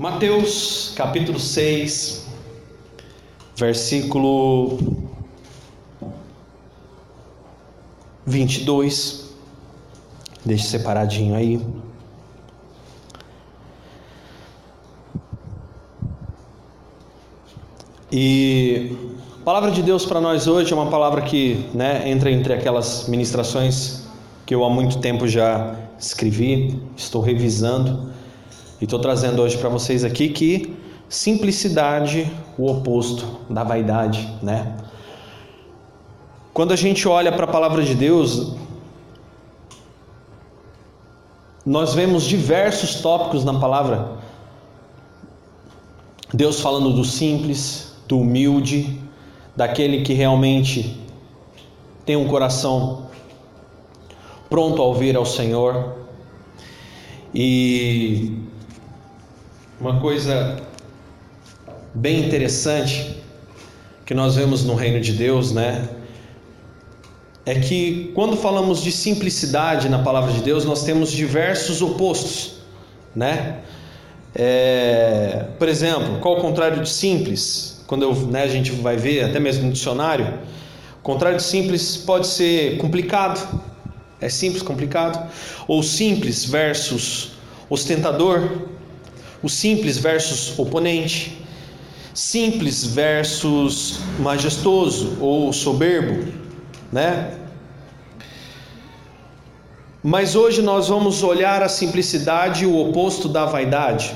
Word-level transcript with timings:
Mateus 0.00 0.94
capítulo 0.96 1.38
6, 1.38 2.26
versículo 3.54 4.78
22. 8.24 9.34
Deixe 10.42 10.64
separadinho 10.68 11.34
aí. 11.34 11.60
E 18.10 18.96
a 19.42 19.44
palavra 19.44 19.70
de 19.70 19.82
Deus 19.82 20.06
para 20.06 20.18
nós 20.18 20.46
hoje 20.46 20.72
é 20.72 20.74
uma 20.74 20.88
palavra 20.88 21.20
que 21.20 21.68
né, 21.74 22.08
entra 22.08 22.30
entre 22.30 22.54
aquelas 22.54 23.06
ministrações 23.06 24.08
que 24.46 24.54
eu 24.54 24.64
há 24.64 24.70
muito 24.70 24.98
tempo 24.98 25.28
já 25.28 25.76
escrevi, 25.98 26.80
estou 26.96 27.20
revisando 27.20 28.18
e 28.80 28.84
estou 28.84 28.98
trazendo 28.98 29.42
hoje 29.42 29.58
para 29.58 29.68
vocês 29.68 30.04
aqui 30.04 30.30
que 30.30 30.74
simplicidade, 31.08 32.30
o 32.56 32.70
oposto 32.70 33.40
da 33.50 33.62
vaidade, 33.62 34.32
né? 34.42 34.76
Quando 36.54 36.72
a 36.72 36.76
gente 36.76 37.06
olha 37.06 37.30
para 37.30 37.44
a 37.44 37.48
palavra 37.48 37.82
de 37.82 37.94
Deus, 37.94 38.54
nós 41.66 41.94
vemos 41.94 42.24
diversos 42.24 42.96
tópicos 42.96 43.44
na 43.44 43.58
palavra. 43.58 44.12
Deus 46.32 46.60
falando 46.60 46.92
do 46.92 47.04
simples, 47.04 47.94
do 48.08 48.20
humilde, 48.20 48.98
daquele 49.54 50.02
que 50.02 50.14
realmente 50.14 50.98
tem 52.06 52.16
um 52.16 52.28
coração 52.28 53.06
pronto 54.48 54.80
a 54.80 54.84
ouvir 54.84 55.16
ao 55.16 55.26
Senhor. 55.26 55.96
E 57.34 58.49
uma 59.80 59.98
coisa 59.98 60.60
bem 61.94 62.26
interessante 62.26 63.16
que 64.04 64.12
nós 64.12 64.36
vemos 64.36 64.62
no 64.62 64.74
reino 64.74 65.00
de 65.00 65.12
Deus, 65.12 65.52
né? 65.52 65.88
É 67.46 67.54
que 67.58 68.12
quando 68.14 68.36
falamos 68.36 68.82
de 68.82 68.92
simplicidade 68.92 69.88
na 69.88 70.00
palavra 70.00 70.32
de 70.32 70.42
Deus, 70.42 70.66
nós 70.66 70.84
temos 70.84 71.10
diversos 71.10 71.80
opostos, 71.80 72.56
né? 73.16 73.60
É, 74.34 75.46
por 75.58 75.66
exemplo, 75.66 76.18
qual 76.20 76.38
o 76.38 76.40
contrário 76.42 76.82
de 76.82 76.88
simples? 76.88 77.82
Quando 77.86 78.02
eu, 78.02 78.14
né, 78.26 78.42
a 78.42 78.48
gente 78.48 78.70
vai 78.72 78.96
ver, 78.96 79.24
até 79.24 79.40
mesmo 79.40 79.66
no 79.66 79.72
dicionário, 79.72 80.40
o 80.98 81.02
contrário 81.02 81.38
de 81.38 81.42
simples 81.42 81.96
pode 81.96 82.26
ser 82.26 82.76
complicado, 82.76 83.60
é 84.20 84.28
simples, 84.28 84.62
complicado, 84.62 85.26
ou 85.66 85.82
simples 85.82 86.44
versus 86.44 87.32
ostentador, 87.70 88.68
o 89.42 89.48
simples 89.48 89.98
versus 89.98 90.58
oponente, 90.58 91.40
simples 92.14 92.84
versus 92.84 94.00
majestoso 94.18 95.16
ou 95.20 95.52
soberbo, 95.52 96.32
né? 96.92 97.36
Mas 100.02 100.34
hoje 100.34 100.62
nós 100.62 100.88
vamos 100.88 101.22
olhar 101.22 101.62
a 101.62 101.68
simplicidade 101.68 102.64
o 102.64 102.78
oposto 102.78 103.28
da 103.28 103.44
vaidade. 103.44 104.14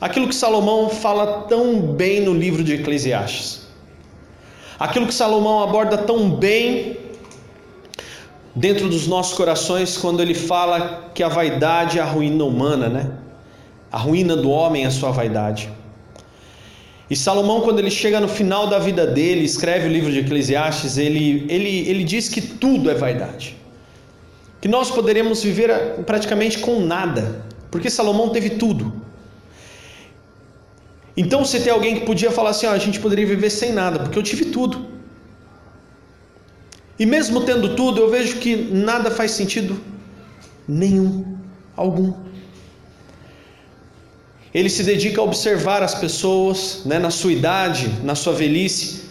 Aquilo 0.00 0.26
que 0.26 0.34
Salomão 0.34 0.88
fala 0.88 1.42
tão 1.42 1.80
bem 1.80 2.22
no 2.22 2.34
livro 2.34 2.64
de 2.64 2.74
Eclesiastes. 2.74 3.68
Aquilo 4.78 5.06
que 5.06 5.14
Salomão 5.14 5.62
aborda 5.62 5.96
tão 5.96 6.28
bem 6.28 6.96
dentro 8.54 8.88
dos 8.88 9.06
nossos 9.06 9.36
corações 9.36 9.96
quando 9.96 10.20
ele 10.20 10.34
fala 10.34 11.10
que 11.14 11.22
a 11.22 11.28
vaidade 11.28 12.00
é 12.00 12.02
a 12.02 12.04
ruína 12.04 12.42
humana, 12.42 12.88
né? 12.88 13.12
A 13.92 13.98
ruína 13.98 14.34
do 14.34 14.48
homem 14.50 14.84
é 14.84 14.86
a 14.86 14.90
sua 14.90 15.10
vaidade. 15.10 15.70
E 17.10 17.14
Salomão, 17.14 17.60
quando 17.60 17.78
ele 17.78 17.90
chega 17.90 18.18
no 18.18 18.26
final 18.26 18.66
da 18.66 18.78
vida 18.78 19.06
dele, 19.06 19.44
escreve 19.44 19.86
o 19.86 19.92
livro 19.92 20.10
de 20.10 20.20
Eclesiastes, 20.20 20.96
ele, 20.96 21.44
ele, 21.46 21.86
ele 21.90 22.04
diz 22.04 22.26
que 22.26 22.40
tudo 22.40 22.90
é 22.90 22.94
vaidade. 22.94 23.54
Que 24.62 24.66
nós 24.66 24.90
poderemos 24.90 25.42
viver 25.42 25.70
praticamente 26.06 26.58
com 26.60 26.80
nada, 26.80 27.44
porque 27.70 27.90
Salomão 27.90 28.30
teve 28.30 28.50
tudo. 28.50 28.94
Então, 31.14 31.44
se 31.44 31.60
tem 31.60 31.70
alguém 31.70 31.96
que 31.96 32.06
podia 32.06 32.30
falar 32.30 32.50
assim, 32.50 32.66
ó, 32.66 32.72
a 32.72 32.78
gente 32.78 32.98
poderia 32.98 33.26
viver 33.26 33.50
sem 33.50 33.72
nada, 33.72 33.98
porque 33.98 34.18
eu 34.18 34.22
tive 34.22 34.46
tudo. 34.46 34.86
E 36.98 37.04
mesmo 37.04 37.42
tendo 37.42 37.74
tudo, 37.74 38.00
eu 38.00 38.10
vejo 38.10 38.38
que 38.38 38.56
nada 38.56 39.10
faz 39.10 39.32
sentido 39.32 39.78
nenhum, 40.66 41.36
algum. 41.76 42.14
Ele 44.54 44.68
se 44.68 44.82
dedica 44.82 45.20
a 45.20 45.24
observar 45.24 45.82
as 45.82 45.94
pessoas, 45.94 46.82
né, 46.84 46.98
na 46.98 47.10
sua 47.10 47.32
idade, 47.32 47.90
na 48.02 48.14
sua 48.14 48.34
velhice. 48.34 49.02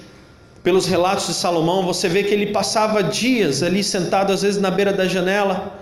Pelos 0.63 0.85
relatos 0.85 1.25
de 1.25 1.33
Salomão, 1.33 1.83
você 1.83 2.07
vê 2.07 2.23
que 2.23 2.33
ele 2.33 2.47
passava 2.47 3.01
dias 3.01 3.63
ali 3.63 3.83
sentado, 3.83 4.31
às 4.31 4.43
vezes 4.43 4.61
na 4.61 4.69
beira 4.69 4.93
da 4.93 5.07
janela 5.07 5.79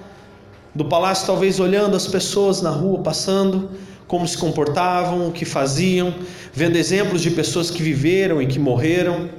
do 0.74 0.86
palácio, 0.86 1.28
talvez 1.28 1.60
olhando 1.60 1.98
as 1.98 2.08
pessoas 2.08 2.62
na 2.62 2.70
rua 2.70 3.00
passando, 3.00 3.72
como 4.08 4.26
se 4.26 4.38
comportavam, 4.38 5.28
o 5.28 5.32
que 5.32 5.44
faziam, 5.44 6.16
vendo 6.54 6.78
exemplos 6.78 7.22
de 7.22 7.32
pessoas 7.32 7.70
que 7.70 7.84
viveram 7.84 8.42
e 8.42 8.48
que 8.48 8.58
morreram. 8.58 9.30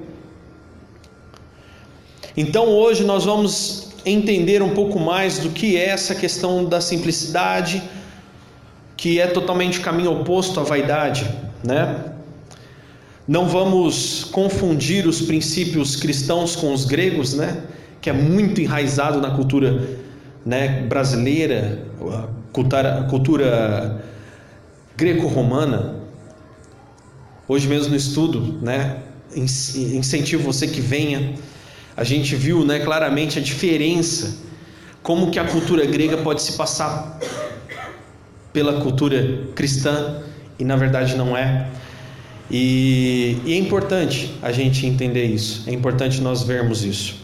Então 2.37 2.67
hoje 2.69 3.05
nós 3.05 3.25
vamos 3.25 3.89
entender 4.05 4.63
um 4.63 4.75
pouco 4.75 4.99
mais 4.99 5.39
do 5.39 5.51
que 5.51 5.77
é 5.77 5.89
essa 5.89 6.15
questão 6.15 6.65
da 6.65 6.81
simplicidade 6.81 7.83
que 9.01 9.19
é 9.19 9.27
totalmente 9.27 9.81
caminho 9.81 10.13
oposto 10.13 10.61
à 10.61 10.63
vaidade, 10.63 11.27
né? 11.65 12.05
Não 13.27 13.49
vamos 13.49 14.25
confundir 14.25 15.07
os 15.07 15.23
princípios 15.23 15.97
cristãos 15.97 16.55
com 16.55 16.71
os 16.75 16.85
gregos, 16.85 17.33
né? 17.33 17.63
Que 17.99 18.11
é 18.11 18.13
muito 18.13 18.61
enraizado 18.61 19.19
na 19.19 19.31
cultura, 19.31 19.89
né, 20.45 20.83
brasileira, 20.83 21.83
cultura, 22.53 23.07
cultura 23.09 24.05
greco-romana. 24.99 25.97
Hoje 27.49 27.67
mesmo 27.69 27.93
no 27.93 27.97
estudo, 27.97 28.59
né, 28.61 28.99
incentivo 29.35 30.43
você 30.43 30.67
que 30.67 30.83
venha. 30.83 31.37
A 31.97 32.05
gente 32.05 32.37
viu, 32.37 32.67
né, 32.67 32.81
claramente 32.81 33.39
a 33.39 33.43
diferença 33.43 34.37
como 35.03 35.31
que 35.31 35.39
a 35.39 35.45
cultura 35.47 35.87
grega 35.87 36.19
pode 36.19 36.43
se 36.43 36.53
passar 36.53 37.19
pela 38.53 38.81
cultura 38.81 39.45
cristã 39.55 40.23
e 40.59 40.65
na 40.65 40.77
verdade 40.77 41.17
não 41.17 41.37
é. 41.37 41.69
E, 42.51 43.39
e, 43.45 43.55
é 43.55 43.57
importante 43.57 44.35
a 44.43 44.51
gente 44.51 44.85
entender 44.87 45.25
isso, 45.25 45.69
é 45.69 45.73
importante 45.73 46.21
nós 46.21 46.43
vermos 46.43 46.85
isso. 46.85 47.15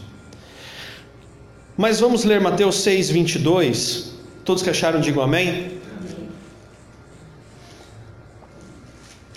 Mas 1.75 1.99
vamos 1.99 2.23
ler 2.23 2.41
Mateus 2.41 2.77
6, 2.77 3.11
22. 3.11 4.13
Todos 4.43 4.63
que 4.63 4.69
acharam, 4.69 4.99
digam 4.99 5.21
amém. 5.21 5.77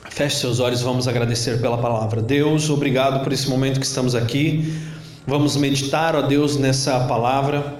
Feche 0.08 0.36
seus 0.36 0.60
olhos, 0.60 0.80
vamos 0.80 1.06
agradecer 1.06 1.60
pela 1.60 1.76
palavra. 1.76 2.22
Deus, 2.22 2.70
obrigado 2.70 3.22
por 3.22 3.32
esse 3.32 3.48
momento 3.48 3.80
que 3.80 3.86
estamos 3.86 4.14
aqui. 4.14 4.72
Vamos 5.26 5.56
meditar, 5.56 6.16
ó 6.16 6.22
Deus, 6.22 6.56
nessa 6.56 7.00
palavra, 7.00 7.74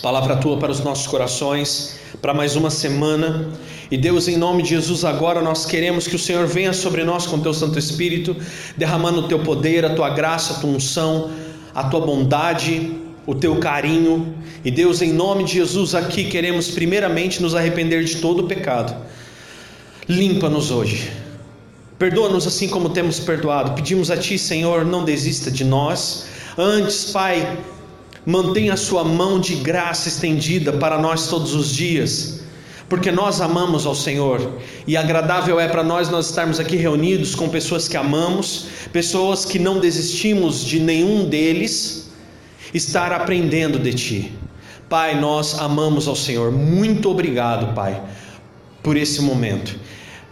palavra 0.00 0.36
tua 0.36 0.58
para 0.58 0.70
os 0.70 0.80
nossos 0.80 1.06
corações 1.06 1.97
para 2.20 2.34
mais 2.34 2.56
uma 2.56 2.70
semana. 2.70 3.48
E 3.90 3.96
Deus, 3.96 4.28
em 4.28 4.36
nome 4.36 4.62
de 4.62 4.70
Jesus, 4.70 5.04
agora 5.04 5.40
nós 5.40 5.64
queremos 5.64 6.06
que 6.06 6.16
o 6.16 6.18
Senhor 6.18 6.46
venha 6.46 6.72
sobre 6.72 7.04
nós 7.04 7.26
com 7.26 7.38
teu 7.38 7.54
Santo 7.54 7.78
Espírito, 7.78 8.36
derramando 8.76 9.20
o 9.20 9.28
teu 9.28 9.38
poder, 9.40 9.84
a 9.84 9.94
tua 9.94 10.10
graça, 10.10 10.54
a 10.54 10.56
tua 10.60 10.70
unção, 10.70 11.30
a 11.74 11.84
tua 11.84 12.00
bondade, 12.00 12.92
o 13.26 13.34
teu 13.34 13.56
carinho. 13.56 14.34
E 14.64 14.70
Deus, 14.70 15.02
em 15.02 15.12
nome 15.12 15.44
de 15.44 15.54
Jesus, 15.54 15.94
aqui 15.94 16.24
queremos 16.24 16.70
primeiramente 16.70 17.40
nos 17.40 17.54
arrepender 17.54 18.04
de 18.04 18.16
todo 18.16 18.44
o 18.44 18.46
pecado. 18.46 18.96
Limpa-nos 20.08 20.70
hoje. 20.70 21.10
Perdoa-nos 21.98 22.46
assim 22.46 22.68
como 22.68 22.90
temos 22.90 23.18
perdoado. 23.20 23.72
Pedimos 23.72 24.10
a 24.10 24.16
Ti, 24.16 24.38
Senhor, 24.38 24.84
não 24.84 25.04
desista 25.04 25.50
de 25.50 25.64
nós. 25.64 26.26
Antes, 26.56 27.10
Pai, 27.10 27.58
mantenha 28.28 28.74
a 28.74 28.76
sua 28.76 29.02
mão 29.02 29.40
de 29.40 29.54
graça 29.54 30.06
estendida 30.06 30.70
para 30.70 30.98
nós 30.98 31.28
todos 31.28 31.54
os 31.54 31.74
dias, 31.74 32.40
porque 32.86 33.10
nós 33.10 33.40
amamos 33.40 33.86
ao 33.86 33.94
Senhor 33.94 34.58
e 34.86 34.98
agradável 34.98 35.58
é 35.58 35.66
para 35.66 35.82
nós 35.82 36.10
nós 36.10 36.26
estarmos 36.26 36.60
aqui 36.60 36.76
reunidos 36.76 37.34
com 37.34 37.48
pessoas 37.48 37.88
que 37.88 37.96
amamos, 37.96 38.66
pessoas 38.92 39.46
que 39.46 39.58
não 39.58 39.80
desistimos 39.80 40.62
de 40.62 40.78
nenhum 40.78 41.26
deles, 41.26 42.10
estar 42.74 43.14
aprendendo 43.14 43.78
de 43.78 43.94
Ti. 43.94 44.32
Pai, 44.90 45.18
nós 45.18 45.58
amamos 45.58 46.06
ao 46.06 46.14
Senhor. 46.14 46.52
Muito 46.52 47.10
obrigado, 47.10 47.74
Pai, 47.74 47.98
por 48.82 48.98
esse 48.98 49.22
momento. 49.22 49.74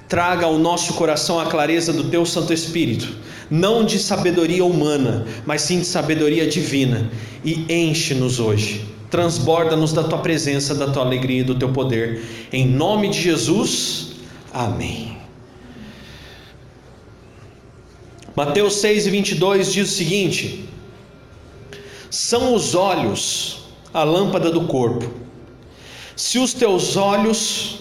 Traga 0.06 0.44
ao 0.44 0.58
nosso 0.58 0.92
coração 0.92 1.40
a 1.40 1.46
clareza 1.46 1.94
do 1.94 2.10
Teu 2.10 2.26
Santo 2.26 2.52
Espírito 2.52 3.24
não 3.50 3.84
de 3.84 3.98
sabedoria 3.98 4.64
humana, 4.64 5.26
mas 5.44 5.62
sim 5.62 5.80
de 5.80 5.86
sabedoria 5.86 6.46
divina, 6.46 7.10
e 7.44 7.64
enche-nos 7.68 8.40
hoje. 8.40 8.84
Transborda-nos 9.10 9.92
da 9.92 10.02
tua 10.02 10.18
presença, 10.18 10.74
da 10.74 10.90
tua 10.90 11.02
alegria 11.02 11.40
e 11.40 11.44
do 11.44 11.54
teu 11.54 11.72
poder. 11.72 12.22
Em 12.52 12.66
nome 12.66 13.08
de 13.08 13.20
Jesus, 13.20 14.16
Amém. 14.56 15.18
Mateus 18.34 18.76
6 18.76 19.06
e 19.06 19.10
22 19.10 19.70
diz 19.70 19.90
o 19.90 19.94
seguinte: 19.94 20.66
São 22.10 22.54
os 22.54 22.74
olhos 22.74 23.66
a 23.92 24.02
lâmpada 24.02 24.50
do 24.50 24.62
corpo. 24.62 25.10
Se 26.16 26.38
os 26.38 26.54
teus 26.54 26.96
olhos 26.96 27.80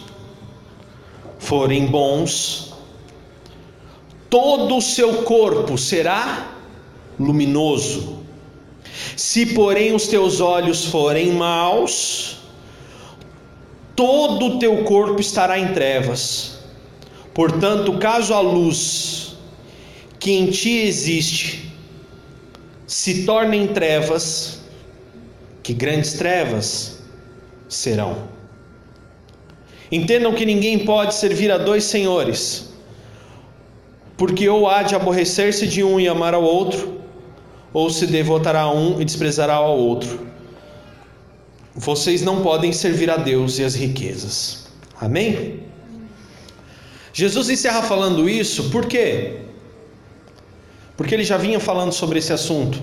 forem 1.39 1.85
bons, 1.85 2.73
todo 4.35 4.75
o 4.75 4.81
seu 4.81 5.23
corpo 5.23 5.77
será 5.77 6.51
luminoso. 7.17 8.19
Se, 9.15 9.45
porém, 9.45 9.95
os 9.95 10.07
teus 10.09 10.41
olhos 10.41 10.83
forem 10.83 11.31
maus, 11.31 12.39
todo 13.95 14.45
o 14.47 14.59
teu 14.59 14.83
corpo 14.83 15.21
estará 15.21 15.57
em 15.57 15.71
trevas. 15.71 16.59
Portanto, 17.33 17.97
caso 17.97 18.33
a 18.33 18.41
luz 18.41 19.37
que 20.19 20.33
em 20.33 20.47
ti 20.51 20.79
existe 20.79 21.73
se 22.85 23.25
torne 23.25 23.55
em 23.55 23.67
trevas, 23.67 24.59
que 25.63 25.73
grandes 25.73 26.11
trevas 26.11 26.99
serão. 27.69 28.27
Entendam 29.89 30.33
que 30.33 30.45
ninguém 30.45 30.79
pode 30.79 31.15
servir 31.15 31.49
a 31.53 31.57
dois 31.57 31.85
senhores, 31.85 32.64
porque 34.17 34.47
ou 34.47 34.69
há 34.69 34.83
de 34.83 34.95
aborrecer-se 34.95 35.67
de 35.67 35.83
um 35.83 35.99
e 35.99 36.07
amar 36.07 36.33
ao 36.33 36.43
outro, 36.43 37.01
ou 37.73 37.89
se 37.89 38.07
devotará 38.07 38.61
a 38.61 38.71
um 38.71 39.01
e 39.01 39.05
desprezará 39.05 39.55
ao 39.55 39.77
outro. 39.77 40.25
Vocês 41.73 42.21
não 42.21 42.41
podem 42.41 42.71
servir 42.71 43.09
a 43.09 43.17
Deus 43.17 43.59
e 43.59 43.63
as 43.63 43.75
riquezas. 43.75 44.67
Amém? 44.99 45.59
Jesus 47.11 47.49
encerra 47.49 47.81
falando 47.81 48.29
isso, 48.29 48.69
por 48.69 48.85
quê? 48.85 49.39
Porque 50.95 51.13
ele 51.13 51.25
já 51.25 51.37
vinha 51.37 51.59
falando 51.59 51.91
sobre 51.91 52.19
esse 52.19 52.31
assunto. 52.31 52.81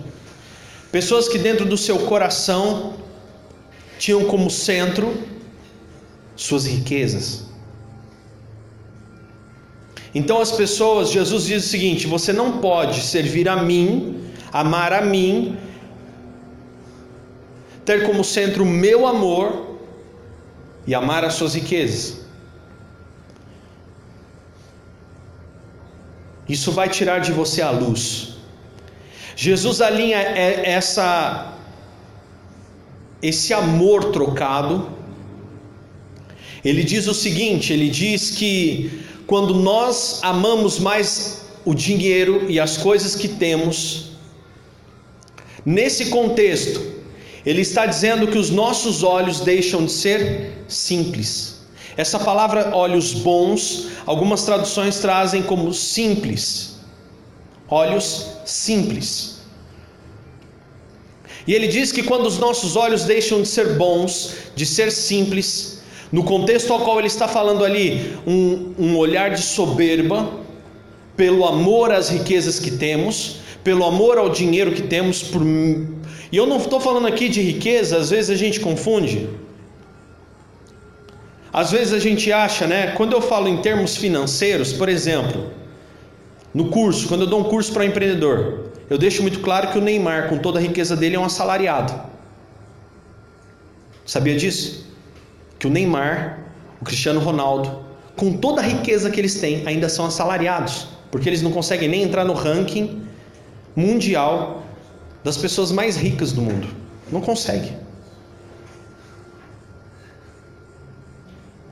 Pessoas 0.91 1.27
que 1.27 1.39
dentro 1.39 1.65
do 1.65 1.79
seu 1.79 2.01
coração 2.01 2.95
tinham 3.99 4.25
como 4.27 4.51
centro 4.51 5.17
suas 6.37 6.67
riquezas. 6.67 7.52
Então 10.15 10.41
as 10.41 10.53
pessoas, 10.53 11.11
Jesus 11.11 11.47
diz 11.47 11.65
o 11.65 11.69
seguinte: 11.69 12.07
você 12.07 12.33
não 12.33 12.59
pode 12.59 13.01
servir 13.03 13.49
a 13.49 13.63
mim, 13.63 14.21
amar 14.53 14.93
a 14.93 15.01
mim, 15.01 15.57
ter 17.85 18.07
como 18.07 18.23
centro 18.23 18.63
o 18.63 18.67
meu 18.67 19.07
amor 19.07 19.79
e 20.87 20.95
amar 20.95 21.25
as 21.25 21.35
suas 21.35 21.55
riquezas. 21.55 22.21
Isso 26.49 26.73
vai 26.73 26.89
tirar 26.89 27.21
de 27.21 27.33
você 27.33 27.63
a 27.63 27.71
luz. 27.71 28.35
Jesus 29.35 29.81
alinha 29.81 30.19
essa 30.19 31.49
esse 33.23 33.55
amor 33.55 34.07
trocado 34.13 35.03
ele 36.65 36.85
diz 36.85 37.07
o 37.07 37.15
seguinte: 37.15 37.73
ele 37.73 37.89
diz 37.89 38.31
que 38.31 39.03
quando 39.27 39.55
nós 39.55 40.21
amamos 40.23 40.79
mais 40.79 41.43
o 41.65 41.75
dinheiro 41.75 42.51
e 42.51 42.59
as 42.59 42.77
coisas 42.77 43.15
que 43.15 43.29
temos, 43.29 44.13
nesse 45.65 46.07
contexto, 46.07 46.81
ele 47.45 47.63
está 47.63 47.87
dizendo 47.87 48.27
que 48.27 48.39
os 48.39 48.51
nossos 48.51 49.03
olhos 49.03 49.41
deixam 49.41 49.85
de 49.85 49.93
ser 49.93 50.53
simples. 50.69 51.63
Essa 51.97 52.19
palavra 52.19 52.75
olhos 52.75 53.13
bons, 53.13 53.89
algumas 54.07 54.45
traduções 54.45 54.99
trazem 54.99 55.43
como 55.43 55.73
simples. 55.75 56.77
Olhos 57.69 58.29
simples. 58.45 59.41
E 61.47 61.55
ele 61.55 61.67
diz 61.67 61.91
que 61.91 62.03
quando 62.03 62.27
os 62.27 62.39
nossos 62.39 62.77
olhos 62.77 63.05
deixam 63.05 63.43
de 63.43 63.49
ser 63.49 63.75
bons, 63.77 64.35
de 64.55 64.65
ser 64.65 64.93
simples, 64.93 65.82
no 66.13 66.23
contexto 66.23 66.71
ao 66.73 66.81
qual 66.81 66.99
ele 66.99 67.09
está 67.09 67.27
falando 67.27 67.65
ali, 67.65 68.15
um, 68.27 68.75
um 68.79 68.99
olhar 68.99 69.31
de 69.31 69.41
soberba, 69.41 70.29
pelo 71.17 71.47
amor 71.47 71.91
às 71.91 72.11
riquezas 72.11 72.61
que 72.61 72.73
temos, 72.73 73.39
pelo 73.65 73.85
amor 73.85 74.19
ao 74.19 74.29
dinheiro 74.29 74.73
que 74.73 74.83
temos, 74.83 75.23
por... 75.23 75.43
e 75.43 76.37
eu 76.37 76.47
não 76.47 76.59
estou 76.59 76.79
falando 76.79 77.07
aqui 77.07 77.31
de 77.31 77.41
riqueza, 77.41 77.97
às 77.97 78.11
vezes 78.11 78.31
a 78.31 78.37
gente 78.37 78.61
confunde. 78.61 79.29
Às 81.51 81.71
vezes 81.71 81.93
a 81.95 81.99
gente 81.99 82.31
acha, 82.33 82.67
né? 82.67 82.93
Quando 82.93 83.13
eu 83.13 83.21
falo 83.21 83.49
em 83.49 83.59
termos 83.59 83.97
financeiros, 83.97 84.73
por 84.73 84.89
exemplo, 84.89 85.51
no 86.53 86.69
curso, 86.69 87.09
quando 87.09 87.23
eu 87.23 87.27
dou 87.27 87.41
um 87.41 87.45
curso 87.45 87.73
para 87.73 87.85
empreendedor, 87.85 88.71
eu 88.89 88.99
deixo 88.99 89.23
muito 89.23 89.41
claro 89.41 89.71
que 89.71 89.79
o 89.79 89.81
Neymar, 89.81 90.29
com 90.29 90.39
toda 90.39 90.59
a 90.59 90.63
riqueza 90.63 90.95
dele, 90.97 91.17
é 91.17 91.19
um 91.19 91.25
assalariado. 91.25 91.93
Sabia 94.05 94.35
disso? 94.35 94.92
Que 95.63 95.69
o 95.69 95.71
Neymar, 95.71 96.41
o 96.81 96.85
Cristiano 96.85 97.21
Ronaldo, 97.21 97.85
com 98.17 98.33
toda 98.37 98.61
a 98.61 98.65
riqueza 98.65 99.09
que 99.13 99.21
eles 99.21 99.37
têm, 99.37 99.65
ainda 99.65 99.89
são 99.89 100.05
assalariados, 100.05 100.89
porque 101.09 101.29
eles 101.29 101.41
não 101.41 101.53
conseguem 101.53 101.89
nem 101.89 102.03
entrar 102.03 102.25
no 102.25 102.33
ranking 102.33 103.07
mundial 103.77 104.65
das 105.23 105.37
pessoas 105.37 105.71
mais 105.71 105.97
ricas 105.97 106.33
do 106.33 106.43
mundo. 106.43 106.67
Não 107.13 107.21
consegue. 107.21 107.77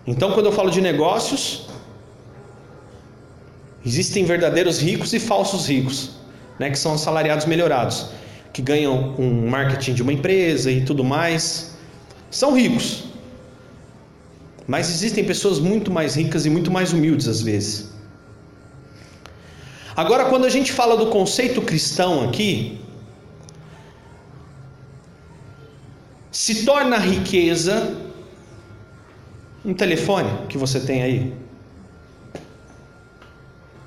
Então, 0.06 0.30
quando 0.34 0.46
eu 0.46 0.52
falo 0.52 0.70
de 0.70 0.80
negócios, 0.80 1.66
existem 3.84 4.24
verdadeiros 4.24 4.78
ricos 4.78 5.12
e 5.12 5.18
falsos 5.18 5.66
ricos, 5.66 6.12
né, 6.60 6.70
que 6.70 6.78
são 6.78 6.94
assalariados 6.94 7.44
melhorados, 7.44 8.10
que 8.52 8.62
ganham 8.62 9.16
um 9.18 9.48
marketing 9.50 9.94
de 9.94 10.02
uma 10.04 10.12
empresa 10.12 10.70
e 10.70 10.84
tudo 10.84 11.02
mais. 11.02 11.76
São 12.30 12.54
ricos, 12.54 13.09
mas 14.70 14.88
existem 14.88 15.24
pessoas 15.24 15.58
muito 15.58 15.90
mais 15.90 16.14
ricas 16.14 16.46
e 16.46 16.50
muito 16.50 16.70
mais 16.70 16.92
humildes 16.92 17.26
às 17.26 17.42
vezes. 17.42 17.90
Agora, 19.96 20.26
quando 20.26 20.44
a 20.44 20.48
gente 20.48 20.70
fala 20.72 20.96
do 20.96 21.06
conceito 21.06 21.60
cristão 21.60 22.28
aqui, 22.28 22.80
se 26.30 26.64
torna 26.64 26.98
riqueza 26.98 27.96
um 29.64 29.74
telefone 29.74 30.46
que 30.48 30.56
você 30.56 30.78
tem 30.78 31.02
aí, 31.02 31.34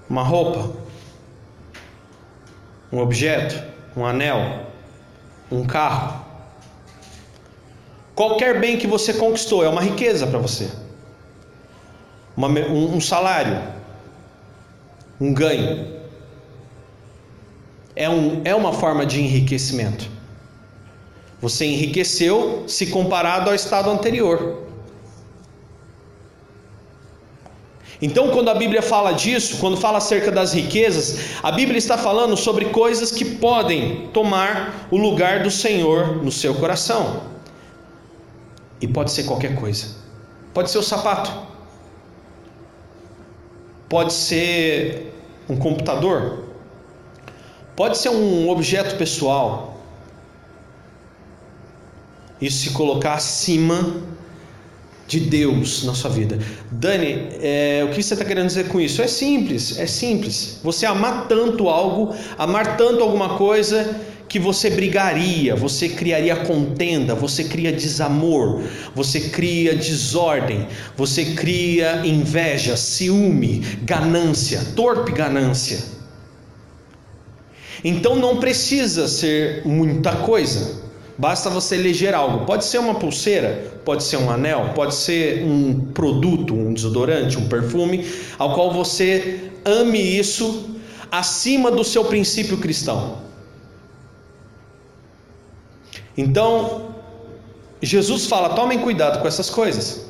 uma 0.10 0.22
roupa, 0.22 0.69
um 2.91 3.00
objeto, 3.00 3.55
um 3.96 4.05
anel, 4.05 4.67
um 5.50 5.63
carro. 5.63 6.25
Qualquer 8.13 8.60
bem 8.60 8.77
que 8.77 8.86
você 8.86 9.13
conquistou 9.13 9.63
é 9.63 9.69
uma 9.69 9.81
riqueza 9.81 10.27
para 10.27 10.39
você. 10.39 10.82
Uma, 12.35 12.47
um, 12.47 12.95
um 12.95 13.01
salário, 13.01 13.61
um 15.19 15.33
ganho. 15.33 16.01
É, 17.95 18.09
um, 18.09 18.41
é 18.43 18.55
uma 18.55 18.73
forma 18.73 19.05
de 19.05 19.21
enriquecimento. 19.21 20.09
Você 21.39 21.65
enriqueceu 21.65 22.63
se 22.67 22.87
comparado 22.87 23.49
ao 23.49 23.55
estado 23.55 23.89
anterior. 23.89 24.63
Então, 28.01 28.31
quando 28.31 28.49
a 28.49 28.55
Bíblia 28.55 28.81
fala 28.81 29.13
disso, 29.13 29.57
quando 29.59 29.77
fala 29.77 29.97
acerca 29.97 30.31
das 30.31 30.53
riquezas, 30.53 31.37
a 31.41 31.51
Bíblia 31.51 31.77
está 31.77 31.97
falando 31.97 32.35
sobre 32.35 32.65
coisas 32.65 33.11
que 33.11 33.23
podem 33.23 34.09
tomar 34.13 34.87
o 34.91 34.97
lugar 34.97 35.43
do 35.43 35.49
Senhor 35.49 36.21
no 36.23 36.31
seu 36.31 36.55
coração. 36.55 37.23
E 38.81 38.87
pode 38.87 39.11
ser 39.11 39.23
qualquer 39.23 39.55
coisa. 39.55 39.87
Pode 40.53 40.69
ser 40.69 40.79
o 40.79 40.83
sapato. 40.83 41.31
Pode 43.93 44.12
ser 44.12 45.13
um 45.47 45.55
computador. 45.55 46.45
Pode 47.75 47.95
ser 47.95 48.09
um 48.09 48.50
objeto 48.50 48.95
pessoal. 48.95 49.77
Isso 52.41 52.63
se 52.63 52.69
colocar 52.71 53.13
acima 53.13 53.97
de 55.05 55.19
Deus 55.19 55.83
na 55.83 55.93
sua 55.93 56.09
vida. 56.09 56.39
Dani, 56.71 57.27
é, 57.39 57.85
o 57.88 57.93
que 57.93 58.01
você 58.01 58.15
está 58.15 58.25
querendo 58.25 58.47
dizer 58.47 58.67
com 58.67 58.81
isso? 58.81 59.00
É 59.00 59.05
simples, 59.05 59.77
é 59.77 59.85
simples. 59.85 60.59
Você 60.63 60.88
amar 60.88 61.27
tanto 61.27 61.69
algo, 61.69 62.15
amar 62.35 62.75
tanto 62.77 63.03
alguma 63.03 63.38
coisa 63.38 63.95
que 64.33 64.39
você 64.39 64.71
brigaria, 64.71 65.55
você 65.55 65.87
criaria 65.87 66.35
contenda, 66.35 67.13
você 67.13 67.43
cria 67.43 67.71
desamor, 67.71 68.63
você 68.95 69.19
cria 69.29 69.75
desordem, 69.75 70.67
você 70.97 71.35
cria 71.35 72.01
inveja, 72.03 72.75
ciúme, 72.75 73.59
ganância, 73.83 74.59
torpe 74.75 75.11
ganância. 75.11 75.83
Então 77.83 78.15
não 78.15 78.37
precisa 78.37 79.07
ser 79.07 79.61
muita 79.67 80.15
coisa. 80.15 80.81
Basta 81.15 81.47
você 81.47 81.75
eleger 81.75 82.15
algo. 82.15 82.43
Pode 82.43 82.65
ser 82.65 82.79
uma 82.79 82.95
pulseira, 82.95 83.71
pode 83.85 84.03
ser 84.03 84.17
um 84.17 84.31
anel, 84.31 84.71
pode 84.73 84.95
ser 84.95 85.43
um 85.43 85.79
produto, 85.93 86.55
um 86.55 86.73
desodorante, 86.73 87.37
um 87.37 87.47
perfume, 87.47 88.03
ao 88.39 88.55
qual 88.55 88.73
você 88.73 89.51
ame 89.63 89.99
isso 89.99 90.71
acima 91.11 91.69
do 91.69 91.83
seu 91.83 92.05
princípio 92.05 92.57
cristão. 92.57 93.21
Então, 96.17 96.93
Jesus 97.82 98.27
fala: 98.27 98.50
tomem 98.50 98.79
cuidado 98.79 99.22
com 99.22 99.27
essas 99.27 99.50
coisas. 99.50 100.05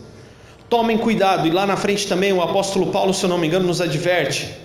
Tomem 0.70 0.98
cuidado, 0.98 1.48
e 1.48 1.52
lá 1.52 1.66
na 1.66 1.78
frente 1.78 2.08
também 2.08 2.34
o 2.34 2.42
apóstolo 2.42 2.88
Paulo, 2.88 3.14
se 3.14 3.24
eu 3.24 3.30
não 3.30 3.38
me 3.38 3.48
engano, 3.48 3.68
nos 3.68 3.80
adverte: 3.80 4.56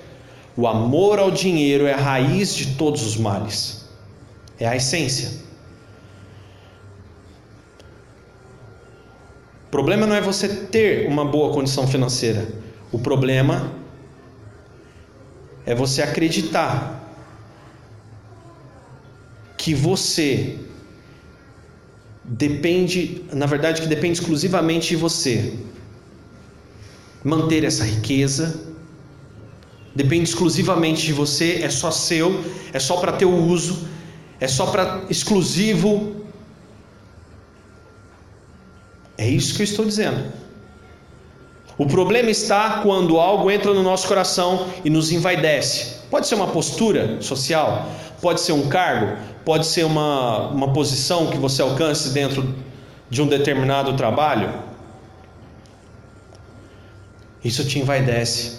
o 0.56 0.66
amor 0.66 1.18
ao 1.18 1.30
dinheiro 1.30 1.86
é 1.86 1.92
a 1.92 1.98
raiz 1.98 2.54
de 2.54 2.74
todos 2.76 3.06
os 3.06 3.16
males, 3.16 3.88
é 4.58 4.66
a 4.66 4.74
essência. 4.74 5.46
O 9.66 9.70
problema 9.70 10.06
não 10.06 10.16
é 10.16 10.20
você 10.20 10.48
ter 10.48 11.06
uma 11.08 11.26
boa 11.26 11.52
condição 11.52 11.86
financeira. 11.86 12.48
O 12.90 12.98
problema 12.98 13.70
é 15.66 15.74
você 15.74 16.00
acreditar 16.00 17.04
que 19.58 19.74
você 19.74 20.58
depende, 22.28 23.24
na 23.32 23.46
verdade, 23.46 23.82
que 23.82 23.88
depende 23.88 24.20
exclusivamente 24.20 24.90
de 24.90 24.96
você 24.96 25.54
manter 27.24 27.64
essa 27.64 27.84
riqueza, 27.84 28.60
depende 29.94 30.28
exclusivamente 30.28 31.04
de 31.04 31.12
você, 31.12 31.60
é 31.62 31.70
só 31.70 31.90
seu, 31.90 32.44
é 32.72 32.78
só 32.78 32.98
para 32.98 33.12
teu 33.12 33.34
uso, 33.34 33.88
é 34.38 34.46
só 34.46 34.66
para 34.66 35.04
exclusivo 35.10 36.18
é 39.18 39.28
isso 39.28 39.56
que 39.56 39.62
eu 39.62 39.64
estou 39.64 39.84
dizendo. 39.84 40.32
O 41.76 41.86
problema 41.86 42.30
está 42.30 42.80
quando 42.82 43.18
algo 43.18 43.50
entra 43.50 43.74
no 43.74 43.82
nosso 43.82 44.06
coração 44.06 44.68
e 44.84 44.90
nos 44.90 45.10
envaidece. 45.10 45.97
Pode 46.10 46.26
ser 46.26 46.34
uma 46.34 46.48
postura 46.48 47.20
social, 47.20 47.90
pode 48.20 48.40
ser 48.40 48.52
um 48.52 48.68
cargo, 48.68 49.16
pode 49.44 49.66
ser 49.66 49.84
uma, 49.84 50.48
uma 50.48 50.72
posição 50.72 51.28
que 51.28 51.36
você 51.36 51.60
alcance 51.60 52.10
dentro 52.10 52.54
de 53.10 53.20
um 53.20 53.26
determinado 53.26 53.94
trabalho. 53.96 54.52
Isso 57.44 57.64
te 57.64 57.78
envaidece, 57.78 58.58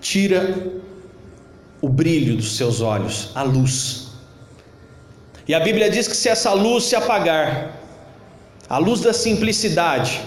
tira 0.00 0.70
o 1.80 1.88
brilho 1.88 2.36
dos 2.36 2.56
seus 2.56 2.80
olhos, 2.80 3.30
a 3.34 3.42
luz. 3.42 4.12
E 5.48 5.54
a 5.54 5.60
Bíblia 5.60 5.90
diz 5.90 6.06
que 6.06 6.16
se 6.16 6.28
essa 6.28 6.52
luz 6.52 6.84
se 6.84 6.94
apagar, 6.94 7.80
a 8.68 8.78
luz 8.78 9.00
da 9.00 9.12
simplicidade, 9.12 10.20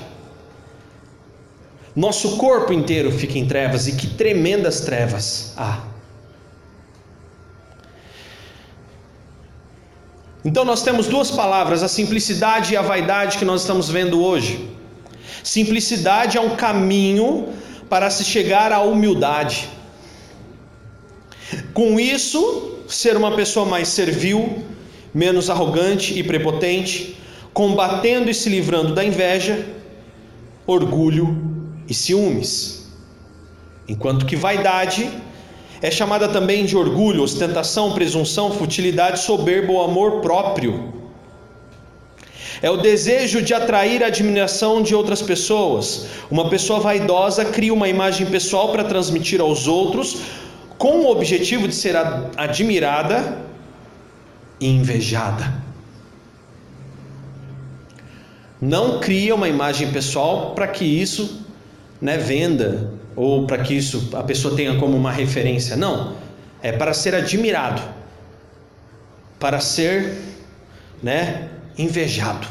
nosso 1.96 2.38
corpo 2.38 2.74
inteiro 2.74 3.12
fica 3.12 3.38
em 3.38 3.48
trevas 3.48 3.88
e 3.88 3.94
que 3.94 4.08
tremendas 4.08 4.82
trevas 4.82 5.54
há. 5.56 5.93
Então 10.46 10.66
nós 10.66 10.84
temos 10.84 11.08
duas 11.08 11.32
palavras, 11.32 11.84
a 11.84 11.88
simplicidade 11.88 12.74
e 12.74 12.78
a 12.78 12.82
vaidade 12.82 13.38
que 13.38 13.46
nós 13.46 13.62
estamos 13.62 13.90
vendo 13.90 14.22
hoje. 14.22 14.70
Simplicidade 15.42 16.38
é 16.38 16.42
um 16.42 16.56
caminho 16.56 17.50
para 17.90 18.10
se 18.10 18.26
chegar 18.26 18.72
à 18.72 18.82
humildade. 18.82 19.70
Com 21.74 22.00
isso, 22.00 22.80
ser 22.88 23.16
uma 23.16 23.36
pessoa 23.36 23.66
mais 23.66 23.88
servil, 23.88 24.64
menos 25.14 25.50
arrogante 25.50 26.18
e 26.18 26.24
prepotente, 26.24 27.18
combatendo 27.54 28.30
e 28.30 28.34
se 28.34 28.50
livrando 28.50 28.94
da 28.94 29.04
inveja, 29.04 29.66
orgulho 30.66 31.38
e 31.88 31.94
ciúmes. 31.94 32.92
Enquanto 33.88 34.26
que 34.26 34.36
vaidade 34.36 35.10
é 35.84 35.92
chamada 35.92 36.30
também 36.30 36.64
de 36.64 36.78
orgulho, 36.78 37.22
ostentação, 37.22 37.92
presunção, 37.92 38.50
futilidade, 38.50 39.20
soberba 39.20 39.74
ou 39.74 39.84
amor 39.84 40.22
próprio. 40.22 40.94
É 42.62 42.70
o 42.70 42.78
desejo 42.78 43.42
de 43.42 43.54
atrair 43.54 44.02
a 44.02 44.08
admiração 44.08 44.82
de 44.82 44.96
outras 44.96 45.22
pessoas. 45.22 46.06
Uma 46.32 46.50
pessoa 46.50 46.80
vaidosa 46.80 47.44
cria 47.44 47.74
uma 47.74 47.90
imagem 47.90 48.26
pessoal 48.28 48.72
para 48.72 48.86
transmitir 48.86 49.42
aos 49.42 49.68
outros, 49.68 50.22
com 50.78 51.02
o 51.02 51.12
objetivo 51.12 51.68
de 51.68 51.76
ser 51.76 51.98
admirada 52.38 53.40
e 54.62 54.70
invejada. 54.70 55.54
Não 58.62 59.02
cria 59.02 59.36
uma 59.36 59.50
imagem 59.50 59.92
pessoal 59.92 60.52
para 60.56 60.70
que 60.70 60.86
isso 60.86 61.46
né, 62.00 62.18
venda 62.18 63.03
ou 63.16 63.46
para 63.46 63.60
que 63.60 63.74
isso 63.74 64.10
a 64.14 64.24
pessoa 64.24 64.56
tenha 64.56 64.78
como 64.78 64.96
uma 64.98 65.12
referência. 65.12 65.76
Não, 65.76 66.16
é 66.62 66.72
para 66.72 66.94
ser 66.94 67.16
admirado, 67.16 67.82
para 69.40 69.60
ser 69.60 70.18
né, 71.02 71.50
invejado. 71.78 72.48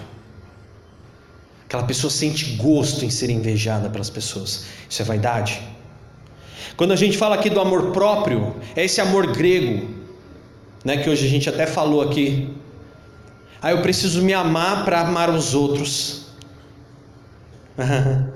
Aquela 1.66 1.84
pessoa 1.84 2.10
sente 2.10 2.56
gosto 2.56 3.04
em 3.04 3.10
ser 3.10 3.30
invejada 3.30 3.88
pelas 3.88 4.10
pessoas. 4.10 4.66
Isso 4.88 5.00
é 5.00 5.04
vaidade. 5.04 5.62
Quando 6.76 6.92
a 6.92 6.96
gente 6.96 7.16
fala 7.16 7.34
aqui 7.36 7.48
do 7.48 7.60
amor 7.60 7.92
próprio, 7.92 8.56
é 8.76 8.84
esse 8.84 9.00
amor 9.00 9.32
grego, 9.32 9.88
né, 10.84 10.98
que 10.98 11.08
hoje 11.08 11.26
a 11.26 11.30
gente 11.30 11.48
até 11.48 11.66
falou 11.66 12.02
aqui 12.02 12.54
ah, 13.62 13.70
eu 13.70 13.80
preciso 13.80 14.22
me 14.22 14.34
amar 14.34 14.84
para 14.84 15.02
amar 15.02 15.30
os 15.30 15.54
outros. 15.54 16.26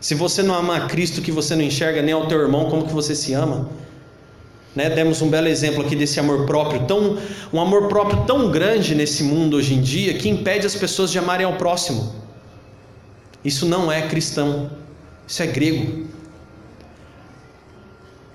se 0.00 0.14
você 0.14 0.42
não 0.42 0.54
amar 0.54 0.88
Cristo 0.88 1.22
que 1.22 1.32
você 1.32 1.54
não 1.56 1.62
enxerga 1.62 2.02
nem 2.02 2.12
ao 2.12 2.26
teu 2.26 2.40
irmão, 2.40 2.68
como 2.70 2.86
que 2.86 2.92
você 2.92 3.14
se 3.14 3.32
ama? 3.32 3.68
Né? 4.74 4.90
Demos 4.90 5.22
um 5.22 5.30
belo 5.30 5.46
exemplo 5.46 5.84
aqui 5.84 5.94
desse 5.94 6.18
amor 6.18 6.46
próprio, 6.46 6.84
tão, 6.86 7.16
um 7.52 7.60
amor 7.60 7.88
próprio 7.88 8.24
tão 8.26 8.50
grande 8.50 8.94
nesse 8.94 9.22
mundo 9.22 9.56
hoje 9.56 9.74
em 9.74 9.80
dia 9.80 10.14
que 10.14 10.28
impede 10.28 10.66
as 10.66 10.74
pessoas 10.74 11.10
de 11.12 11.18
amarem 11.18 11.46
ao 11.46 11.54
próximo. 11.54 12.12
Isso 13.44 13.66
não 13.66 13.92
é 13.92 14.08
cristão, 14.08 14.70
isso 15.26 15.42
é 15.42 15.46
grego. 15.46 16.06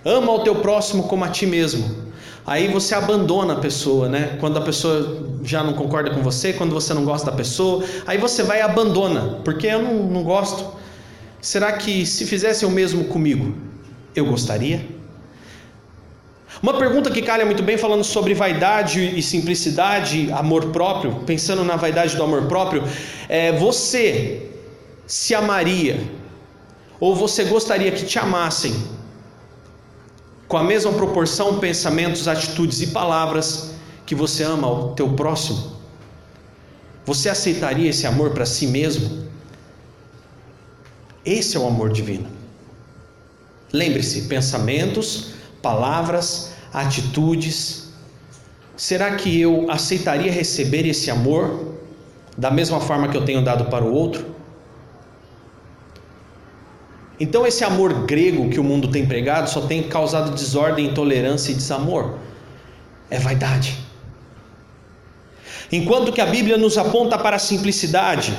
Ama 0.06 0.32
o 0.32 0.40
teu 0.40 0.56
próximo 0.56 1.04
como 1.04 1.26
a 1.26 1.30
ti 1.30 1.46
mesmo. 1.46 2.10
Aí 2.46 2.68
você 2.68 2.96
abandona 2.96 3.54
a 3.54 3.58
pessoa, 3.58 4.08
né? 4.08 4.38
Quando 4.40 4.58
a 4.58 4.62
pessoa 4.62 5.24
já 5.44 5.64
não 5.64 5.74
concorda 5.74 6.10
com 6.10 6.22
você, 6.22 6.54
quando 6.54 6.74
você 6.74 6.94
não 6.94 7.04
gosta 7.06 7.30
da 7.30 7.38
pessoa, 7.38 7.84
aí 8.08 8.18
você 8.18 8.44
vai 8.44 8.60
e 8.60 8.62
abandona, 8.62 9.40
porque 9.44 9.68
eu 9.68 9.82
não, 9.82 9.94
não 10.06 10.24
gosto. 10.24 10.79
Será 11.42 11.72
que 11.74 12.06
se 12.06 12.26
fizesse 12.26 12.66
o 12.66 12.70
mesmo 12.70 13.06
comigo, 13.06 13.56
eu 14.16 14.26
gostaria? 14.26 14.86
Uma 16.62 16.78
pergunta 16.78 17.10
que 17.10 17.22
calha 17.22 17.46
muito 17.46 17.64
bem 17.64 17.78
falando 17.78 18.04
sobre 18.04 18.34
vaidade 18.34 19.18
e 19.18 19.24
simplicidade, 19.24 20.30
amor 20.34 20.72
próprio, 20.72 21.24
pensando 21.26 21.64
na 21.64 21.78
vaidade 21.78 22.18
do 22.18 22.24
amor 22.24 22.48
próprio, 22.48 22.84
é 23.30 23.54
você 23.54 24.50
se 25.08 25.34
amaria 25.34 26.02
ou 27.00 27.16
você 27.16 27.46
gostaria 27.46 27.92
que 27.92 28.06
te 28.06 28.20
amassem 28.20 28.76
com 30.50 30.58
a 30.58 30.64
mesma 30.64 30.92
proporção, 30.92 31.60
pensamentos, 31.60 32.28
atitudes 32.28 32.82
e 32.82 32.88
palavras 32.88 33.76
que 34.06 34.14
você 34.14 34.44
ama 34.44 34.68
ao 34.68 34.94
teu 34.96 35.14
próximo? 35.14 35.78
Você 37.06 37.30
aceitaria 37.30 37.90
esse 37.90 38.06
amor 38.06 38.32
para 38.32 38.46
si 38.46 38.68
mesmo? 38.68 39.29
Esse 41.26 41.58
é 41.58 41.60
o 41.60 41.68
amor 41.68 41.92
divino. 41.92 42.28
Lembre-se: 43.72 44.24
pensamentos, 44.24 45.32
palavras, 45.62 46.54
atitudes. 46.74 47.90
Será 48.76 49.16
que 49.16 49.40
eu 49.40 49.70
aceitaria 49.70 50.32
receber 50.32 50.88
esse 50.88 51.12
amor 51.12 51.76
da 52.38 52.50
mesma 52.50 52.80
forma 52.80 53.10
que 53.10 53.18
eu 53.18 53.26
tenho 53.26 53.44
dado 53.44 53.66
para 53.66 53.84
o 53.84 53.94
outro? 53.94 54.26
Então, 57.20 57.46
esse 57.46 57.66
amor 57.66 58.06
grego 58.06 58.50
que 58.50 58.60
o 58.60 58.64
mundo 58.64 58.88
tem 58.88 59.06
pregado 59.06 59.50
só 59.50 59.62
tem 59.62 59.84
causado 59.84 60.32
desordem, 60.32 60.86
intolerância 60.86 61.52
e 61.52 61.56
desamor. 61.56 62.18
É 63.10 63.20
vaidade. 63.20 63.78
Enquanto 65.70 66.14
que 66.14 66.22
a 66.22 66.26
Bíblia 66.26 66.58
nos 66.58 66.78
aponta 66.78 67.18
para 67.18 67.36
a 67.36 67.40
simplicidade, 67.40 68.34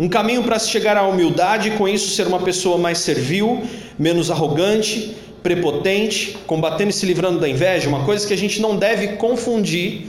um 0.00 0.08
caminho 0.08 0.42
para 0.42 0.58
se 0.58 0.70
chegar 0.70 0.96
à 0.96 1.06
humildade 1.06 1.68
e 1.68 1.72
com 1.72 1.86
isso 1.86 2.16
ser 2.16 2.26
uma 2.26 2.40
pessoa 2.40 2.78
mais 2.78 3.00
servil, 3.00 3.62
menos 3.98 4.30
arrogante, 4.30 5.14
prepotente, 5.42 6.38
combatendo 6.46 6.88
e 6.88 6.92
se 6.94 7.04
livrando 7.04 7.38
da 7.38 7.46
inveja, 7.46 7.86
uma 7.86 8.02
coisa 8.02 8.26
que 8.26 8.32
a 8.32 8.36
gente 8.36 8.62
não 8.62 8.78
deve 8.78 9.08
confundir. 9.18 10.06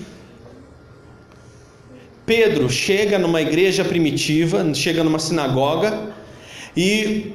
Pedro 2.25 2.69
chega 2.69 3.19
numa 3.19 3.41
igreja 3.41 3.83
primitiva, 3.83 4.73
chega 4.73 5.03
numa 5.03 5.19
sinagoga, 5.19 6.13
e 6.75 7.33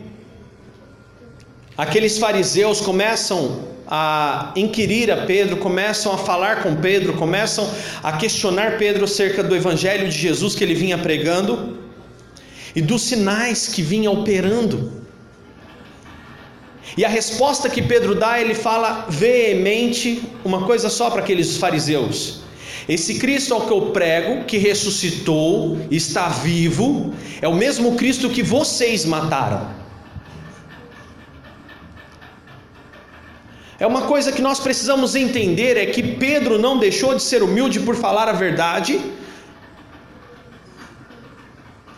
aqueles 1.76 2.16
fariseus 2.16 2.80
começam 2.80 3.64
a 3.86 4.52
inquirir 4.56 5.10
a 5.10 5.26
Pedro, 5.26 5.58
começam 5.58 6.10
a 6.10 6.16
falar 6.16 6.62
com 6.62 6.74
Pedro, 6.76 7.12
começam 7.12 7.70
a 8.02 8.12
questionar 8.12 8.78
Pedro 8.78 9.04
acerca 9.04 9.42
do 9.42 9.54
evangelho 9.54 10.08
de 10.08 10.16
Jesus 10.16 10.54
que 10.54 10.64
ele 10.64 10.74
vinha 10.74 10.96
pregando 10.96 11.84
e 12.76 12.82
dos 12.82 13.02
sinais 13.02 13.66
que 13.66 13.80
vinha 13.80 14.10
operando. 14.10 14.92
E 16.96 17.04
a 17.04 17.08
resposta 17.08 17.70
que 17.70 17.80
Pedro 17.80 18.14
dá, 18.14 18.38
ele 18.38 18.54
fala 18.54 19.06
veemente 19.08 20.22
uma 20.44 20.64
coisa 20.64 20.90
só 20.90 21.08
para 21.08 21.20
aqueles 21.20 21.56
fariseus: 21.56 22.40
esse 22.86 23.18
Cristo 23.18 23.54
ao 23.54 23.62
que 23.62 23.72
eu 23.72 23.90
prego, 23.90 24.44
que 24.44 24.58
ressuscitou, 24.58 25.78
está 25.90 26.28
vivo, 26.28 27.14
é 27.40 27.48
o 27.48 27.54
mesmo 27.54 27.96
Cristo 27.96 28.28
que 28.28 28.42
vocês 28.42 29.06
mataram. 29.06 29.74
É 33.78 33.86
uma 33.86 34.02
coisa 34.02 34.32
que 34.32 34.40
nós 34.40 34.58
precisamos 34.58 35.14
entender 35.14 35.76
é 35.76 35.86
que 35.86 36.02
Pedro 36.02 36.58
não 36.58 36.78
deixou 36.78 37.14
de 37.14 37.22
ser 37.22 37.42
humilde 37.42 37.80
por 37.80 37.94
falar 37.94 38.26
a 38.26 38.32
verdade, 38.32 38.98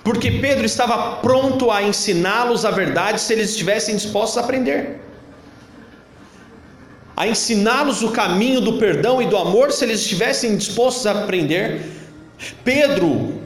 porque 0.09 0.31
Pedro 0.31 0.65
estava 0.65 1.17
pronto 1.17 1.71
a 1.71 1.83
ensiná-los 1.83 2.65
a 2.65 2.71
verdade 2.71 3.21
se 3.21 3.35
eles 3.35 3.51
estivessem 3.51 3.95
dispostos 3.95 4.39
a 4.39 4.41
aprender. 4.41 5.03
A 7.15 7.29
ensiná-los 7.29 8.03
o 8.03 8.11
caminho 8.11 8.63
do 8.63 8.79
perdão 8.79 9.21
e 9.21 9.27
do 9.27 9.37
amor 9.37 9.71
se 9.71 9.85
eles 9.85 10.01
estivessem 10.01 10.57
dispostos 10.57 11.07
a 11.07 11.11
aprender. 11.11 11.83
Pedro 12.65 13.39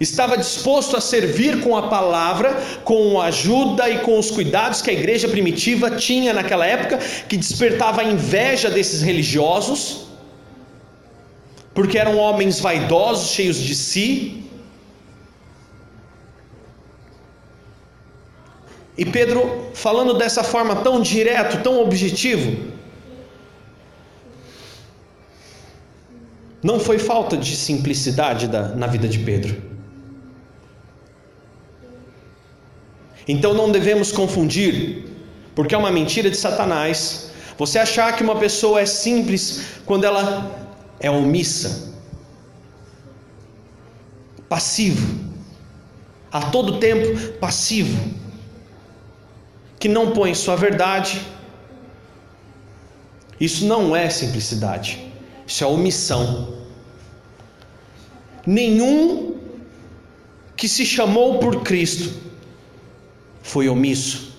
estava 0.00 0.36
disposto 0.36 0.96
a 0.96 1.00
servir 1.00 1.60
com 1.60 1.76
a 1.76 1.86
palavra, 1.86 2.60
com 2.82 3.20
a 3.20 3.26
ajuda 3.26 3.88
e 3.88 3.98
com 4.00 4.18
os 4.18 4.28
cuidados 4.28 4.82
que 4.82 4.90
a 4.90 4.92
igreja 4.92 5.28
primitiva 5.28 5.92
tinha 5.92 6.32
naquela 6.32 6.66
época, 6.66 6.98
que 7.28 7.36
despertava 7.36 8.00
a 8.00 8.04
inveja 8.04 8.68
desses 8.68 9.02
religiosos, 9.02 10.08
porque 11.72 11.96
eram 11.96 12.18
homens 12.18 12.58
vaidosos, 12.58 13.30
cheios 13.30 13.58
de 13.58 13.76
si, 13.76 14.45
E 18.96 19.04
Pedro, 19.04 19.70
falando 19.74 20.14
dessa 20.14 20.42
forma 20.42 20.76
tão 20.76 21.02
direto, 21.02 21.62
tão 21.62 21.82
objetivo, 21.82 22.74
não 26.62 26.80
foi 26.80 26.98
falta 26.98 27.36
de 27.36 27.54
simplicidade 27.54 28.48
da, 28.48 28.68
na 28.68 28.86
vida 28.86 29.06
de 29.06 29.18
Pedro. 29.18 29.62
Então 33.28 33.52
não 33.52 33.70
devemos 33.70 34.10
confundir, 34.10 35.04
porque 35.54 35.74
é 35.74 35.78
uma 35.78 35.90
mentira 35.90 36.30
de 36.30 36.36
Satanás, 36.36 37.30
você 37.58 37.78
achar 37.78 38.16
que 38.16 38.22
uma 38.22 38.36
pessoa 38.36 38.80
é 38.80 38.86
simples 38.86 39.62
quando 39.84 40.04
ela 40.04 40.50
é 41.00 41.10
omissa, 41.10 41.92
passivo, 44.48 45.26
a 46.32 46.40
todo 46.50 46.78
tempo 46.78 47.32
passivo 47.38 48.25
que 49.78 49.88
não 49.88 50.12
põe 50.12 50.34
sua 50.34 50.56
verdade. 50.56 51.20
Isso 53.38 53.66
não 53.66 53.94
é 53.94 54.08
simplicidade, 54.08 55.12
isso 55.46 55.62
é 55.62 55.66
omissão. 55.66 56.54
Nenhum 58.46 59.36
que 60.56 60.68
se 60.68 60.86
chamou 60.86 61.38
por 61.38 61.62
Cristo 61.62 62.14
foi 63.42 63.68
omisso. 63.68 64.34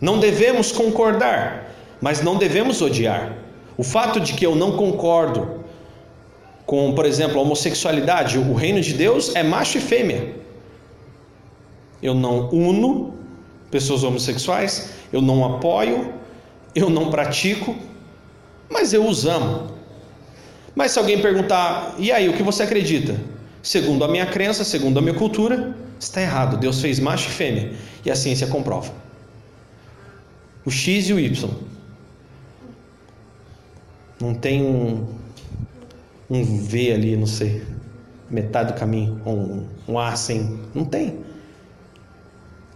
Não 0.00 0.18
devemos 0.18 0.72
concordar, 0.72 1.70
mas 2.00 2.22
não 2.22 2.36
devemos 2.36 2.80
odiar. 2.80 3.36
O 3.76 3.82
fato 3.82 4.20
de 4.20 4.34
que 4.34 4.44
eu 4.44 4.54
não 4.54 4.76
concordo 4.76 5.53
com, 6.66 6.94
por 6.94 7.04
exemplo, 7.04 7.38
a 7.38 7.42
homossexualidade, 7.42 8.38
o 8.38 8.54
reino 8.54 8.80
de 8.80 8.94
Deus 8.94 9.34
é 9.34 9.42
macho 9.42 9.78
e 9.78 9.80
fêmea. 9.80 10.34
Eu 12.02 12.14
não 12.14 12.48
uno 12.50 13.14
pessoas 13.70 14.04
homossexuais, 14.04 14.90
eu 15.12 15.20
não 15.20 15.44
apoio, 15.44 16.14
eu 16.74 16.88
não 16.88 17.10
pratico, 17.10 17.76
mas 18.70 18.92
eu 18.92 19.06
os 19.06 19.26
amo. 19.26 19.74
Mas 20.74 20.92
se 20.92 20.98
alguém 20.98 21.20
perguntar, 21.20 21.94
e 21.98 22.10
aí, 22.10 22.28
o 22.28 22.32
que 22.32 22.42
você 22.42 22.62
acredita? 22.62 23.16
Segundo 23.62 24.04
a 24.04 24.08
minha 24.08 24.26
crença, 24.26 24.64
segundo 24.64 24.98
a 24.98 25.02
minha 25.02 25.14
cultura, 25.14 25.74
está 25.98 26.20
errado. 26.20 26.56
Deus 26.56 26.80
fez 26.80 26.98
macho 26.98 27.28
e 27.28 27.32
fêmea. 27.32 27.72
E 28.04 28.10
a 28.10 28.16
ciência 28.16 28.46
comprova. 28.46 28.92
O 30.64 30.70
X 30.70 31.08
e 31.08 31.12
o 31.12 31.20
Y. 31.20 31.50
Não 34.20 34.34
tem 34.34 35.06
um, 36.30 36.58
V 36.58 36.92
ali, 36.92 37.16
não 37.16 37.26
sei, 37.26 37.62
metade 38.30 38.72
do 38.72 38.78
caminho, 38.78 39.20
um, 39.26 39.66
um 39.88 39.98
A 39.98 40.16
sem. 40.16 40.58
Não 40.74 40.84
tem. 40.84 41.18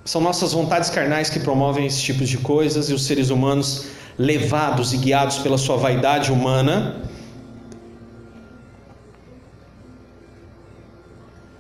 São 0.05 0.21
nossas 0.21 0.53
vontades 0.53 0.89
carnais 0.89 1.29
que 1.29 1.39
promovem 1.39 1.87
esse 1.87 2.01
tipo 2.01 2.25
de 2.25 2.39
coisas 2.39 2.89
e 2.89 2.95
os 2.95 3.05
seres 3.05 3.31
humanos, 3.31 3.89
levados 4.19 4.93
e 4.93 4.97
guiados 4.97 5.39
pela 5.39 5.59
sua 5.59 5.77
vaidade 5.77 6.33
humana, 6.33 7.03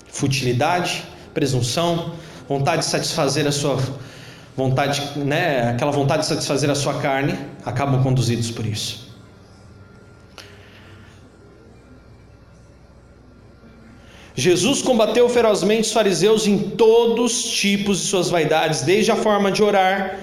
futilidade, 0.08 1.04
presunção, 1.34 2.14
vontade 2.48 2.82
de 2.82 2.88
satisfazer 2.88 3.46
a 3.46 3.52
sua 3.52 3.78
vontade, 4.56 5.18
né, 5.18 5.70
aquela 5.70 5.92
vontade 5.92 6.22
de 6.22 6.28
satisfazer 6.28 6.68
a 6.70 6.74
sua 6.74 6.94
carne, 6.94 7.38
acabam 7.64 8.02
conduzidos 8.02 8.50
por 8.50 8.66
isso. 8.66 9.07
Jesus 14.38 14.80
combateu 14.82 15.28
ferozmente 15.28 15.88
os 15.88 15.92
fariseus 15.92 16.46
em 16.46 16.56
todos 16.56 17.32
os 17.32 17.50
tipos 17.50 17.98
de 17.98 18.06
suas 18.06 18.30
vaidades, 18.30 18.82
desde 18.82 19.10
a 19.10 19.16
forma 19.16 19.50
de 19.50 19.64
orar 19.64 20.16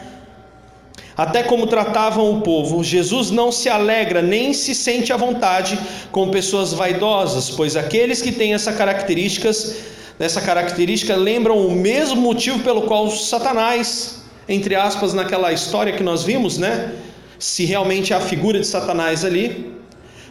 até 1.18 1.44
como 1.44 1.68
tratavam 1.68 2.32
o 2.32 2.40
povo. 2.40 2.82
Jesus 2.82 3.30
não 3.30 3.52
se 3.52 3.68
alegra 3.68 4.22
nem 4.22 4.54
se 4.54 4.74
sente 4.74 5.12
à 5.12 5.18
vontade 5.18 5.78
com 6.14 6.30
pessoas 6.30 6.72
vaidosas, 6.72 7.50
pois 7.50 7.76
aqueles 7.76 8.22
que 8.22 8.32
têm 8.32 8.54
essa 8.54 8.72
características, 8.72 9.80
essa 10.18 10.40
característica 10.40 11.14
lembram 11.14 11.68
o 11.68 11.72
mesmo 11.72 12.22
motivo 12.22 12.60
pelo 12.60 12.84
qual 12.84 13.12
Satanás, 13.12 14.24
entre 14.48 14.76
aspas, 14.76 15.14
naquela 15.14 15.52
história 15.52 15.92
que 15.92 16.04
nós 16.04 16.24
vimos, 16.24 16.58
né? 16.58 16.94
Se 17.38 17.66
realmente 17.66 18.14
há 18.14 18.18
a 18.18 18.22
figura 18.22 18.62
de 18.62 18.68
Satanás 18.68 19.26
ali, 19.26 19.76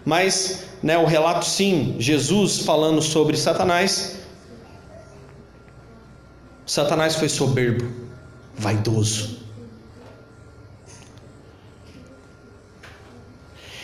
mas 0.05 0.65
né, 0.83 0.99
o 0.99 1.07
relato 1.07 1.47
sim, 1.47 1.97
Jesus 1.99 2.59
falando 2.59 3.01
sobre 3.01 3.37
Satanás. 3.37 4.19
Satanás 6.67 7.17
foi 7.17 7.29
soberbo, 7.29 7.91
vaidoso. 8.55 9.39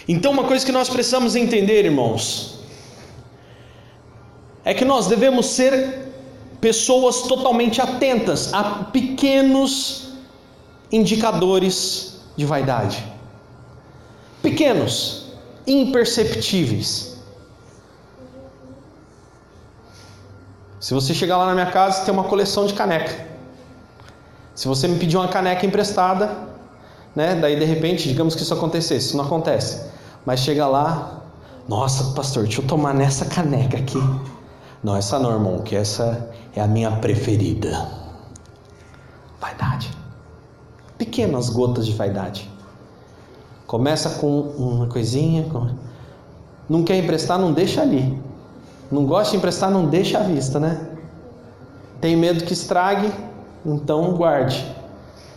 Então, 0.06 0.32
uma 0.32 0.44
coisa 0.44 0.66
que 0.66 0.72
nós 0.72 0.88
precisamos 0.88 1.36
entender, 1.36 1.84
irmãos, 1.84 2.58
é 4.64 4.74
que 4.74 4.84
nós 4.84 5.06
devemos 5.06 5.46
ser 5.46 6.10
pessoas 6.60 7.22
totalmente 7.22 7.80
atentas 7.80 8.52
a 8.52 8.84
pequenos 8.84 10.12
indicadores 10.92 12.20
de 12.36 12.44
vaidade. 12.44 13.02
Pequenos 14.42 15.19
imperceptíveis. 15.66 17.16
Se 20.80 20.94
você 20.94 21.12
chegar 21.12 21.36
lá 21.36 21.46
na 21.46 21.54
minha 21.54 21.70
casa, 21.70 22.04
tem 22.04 22.12
uma 22.12 22.24
coleção 22.24 22.66
de 22.66 22.72
caneca. 22.72 23.28
Se 24.54 24.66
você 24.66 24.88
me 24.88 24.98
pedir 24.98 25.16
uma 25.16 25.28
caneca 25.28 25.64
emprestada, 25.66 26.48
né, 27.14 27.34
daí 27.34 27.58
de 27.58 27.64
repente, 27.64 28.08
digamos 28.08 28.34
que 28.34 28.42
isso 28.42 28.54
acontecesse, 28.54 29.08
isso 29.08 29.16
não 29.16 29.24
acontece. 29.24 29.90
Mas 30.24 30.40
chega 30.40 30.66
lá, 30.66 31.22
nossa, 31.68 32.12
pastor, 32.14 32.44
deixa 32.44 32.60
eu 32.60 32.66
tomar 32.66 32.94
nessa 32.94 33.24
caneca 33.26 33.76
aqui. 33.76 34.02
Não, 34.82 34.96
essa 34.96 35.18
não, 35.18 35.30
irmão, 35.32 35.58
que 35.60 35.76
essa 35.76 36.30
é 36.54 36.60
a 36.60 36.66
minha 36.66 36.90
preferida. 36.92 37.90
Vaidade. 39.38 39.90
Pequenas 40.96 41.50
gotas 41.50 41.86
de 41.86 41.92
vaidade. 41.92 42.50
Começa 43.70 44.10
com 44.18 44.40
uma 44.58 44.88
coisinha. 44.88 45.46
Não 46.68 46.82
quer 46.82 46.96
emprestar, 46.96 47.38
não 47.38 47.52
deixa 47.52 47.80
ali. 47.80 48.20
Não 48.90 49.06
gosta 49.06 49.30
de 49.30 49.36
emprestar, 49.36 49.70
não 49.70 49.86
deixa 49.86 50.18
à 50.18 50.24
vista, 50.24 50.58
né? 50.58 50.88
Tem 52.00 52.16
medo 52.16 52.42
que 52.42 52.52
estrague, 52.52 53.12
então 53.64 54.12
guarde. 54.14 54.66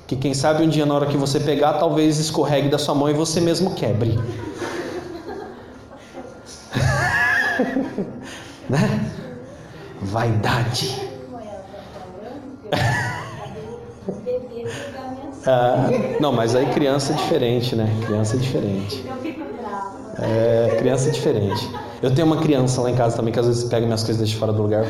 Que 0.07 0.15
quem 0.15 0.33
sabe 0.33 0.63
um 0.63 0.67
dia 0.67 0.83
na 0.83 0.95
hora 0.95 1.05
que 1.05 1.15
você 1.15 1.39
pegar, 1.39 1.73
talvez 1.73 2.17
escorregue 2.17 2.69
da 2.69 2.79
sua 2.79 2.95
mão 2.95 3.07
e 3.07 3.13
você 3.13 3.39
mesmo 3.39 3.75
quebre. 3.75 4.19
né? 8.67 9.11
Vaidade. 10.01 11.12
Ah, 15.45 15.89
não, 16.19 16.31
mas 16.31 16.55
aí 16.55 16.65
criança 16.67 17.13
é 17.13 17.15
diferente, 17.15 17.75
né? 17.75 17.87
Criança 18.05 18.35
é 18.35 18.39
diferente. 18.39 19.03
É, 20.19 20.75
criança 20.77 21.09
é 21.09 21.11
diferente. 21.11 21.69
Eu 22.01 22.13
tenho 22.13 22.27
uma 22.27 22.37
criança 22.37 22.81
lá 22.81 22.89
em 22.89 22.95
casa 22.95 23.15
também 23.15 23.33
que 23.33 23.39
às 23.39 23.47
vezes 23.47 23.63
pega 23.65 23.85
minhas 23.85 24.03
coisas 24.03 24.21
e 24.21 24.23
deixa 24.25 24.39
fora 24.39 24.53
do 24.53 24.61
lugar. 24.61 24.85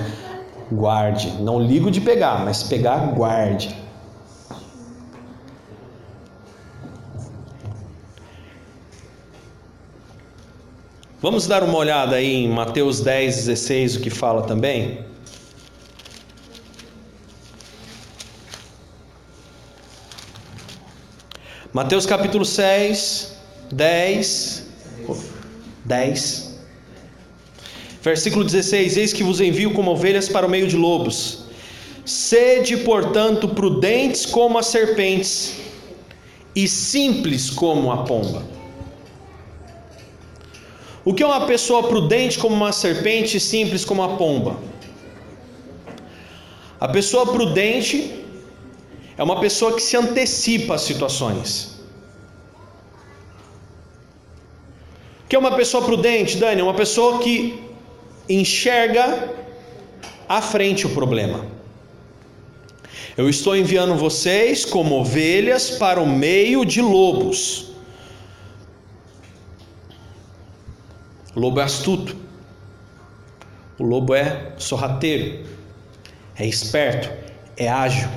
Guarde. 0.71 1.31
Não 1.41 1.59
ligo 1.59 1.89
de 1.89 2.01
pegar, 2.01 2.43
mas 2.43 2.63
pegar, 2.63 3.13
guarde. 3.13 3.75
Vamos 11.19 11.47
dar 11.47 11.63
uma 11.63 11.77
olhada 11.77 12.17
aí 12.17 12.43
em 12.43 12.49
Mateus 12.49 12.99
10, 12.99 13.35
16, 13.45 13.95
o 13.95 14.01
que 14.01 14.09
fala 14.09 14.41
também? 14.43 15.12
Mateus 21.73 22.05
capítulo 22.05 22.45
6, 22.45 23.33
10, 23.71 24.67
10, 25.83 26.59
versículo 27.99 28.43
16: 28.45 28.95
Eis 28.95 29.11
que 29.11 29.23
vos 29.23 29.41
envio 29.41 29.73
como 29.73 29.89
ovelhas 29.89 30.29
para 30.29 30.45
o 30.45 30.49
meio 30.49 30.67
de 30.67 30.77
lobos. 30.77 31.45
Sede, 32.05 32.77
portanto, 32.77 33.47
prudentes 33.47 34.23
como 34.23 34.59
as 34.59 34.67
serpentes 34.67 35.55
e 36.55 36.67
simples 36.67 37.49
como 37.49 37.91
a 37.91 38.03
pomba. 38.03 38.43
O 41.03 41.11
que 41.11 41.23
é 41.23 41.25
uma 41.25 41.47
pessoa 41.47 41.87
prudente 41.87 42.37
como 42.37 42.55
uma 42.55 42.71
serpente 42.71 43.37
e 43.37 43.39
simples 43.39 43.83
como 43.83 44.03
a 44.03 44.09
pomba? 44.09 44.57
A 46.79 46.87
pessoa 46.87 47.25
prudente 47.25 48.22
é 49.17 49.23
uma 49.23 49.39
pessoa 49.39 49.73
que 49.73 49.81
se 49.81 49.95
antecipa 49.95 50.75
às 50.75 50.81
situações. 50.81 51.79
O 55.23 55.27
que 55.27 55.35
é 55.35 55.39
uma 55.39 55.55
pessoa 55.55 55.83
prudente, 55.83 56.37
Dani? 56.37 56.61
É 56.61 56.63
uma 56.63 56.73
pessoa 56.73 57.19
que 57.19 57.63
enxerga 58.29 59.31
à 60.27 60.41
frente 60.41 60.85
o 60.85 60.89
problema. 60.89 61.45
Eu 63.15 63.29
estou 63.29 63.55
enviando 63.55 63.95
vocês 63.95 64.65
como 64.65 64.95
ovelhas 64.95 65.71
para 65.71 66.01
o 66.01 66.07
meio 66.07 66.65
de 66.65 66.81
lobos. 66.81 67.71
O 71.35 71.39
lobo 71.39 71.59
é 71.59 71.63
astuto. 71.63 72.15
O 73.77 73.83
lobo 73.83 74.15
é 74.15 74.53
sorrateiro. 74.57 75.45
É 76.35 76.45
esperto. 76.45 77.11
É 77.55 77.69
ágil. 77.69 78.09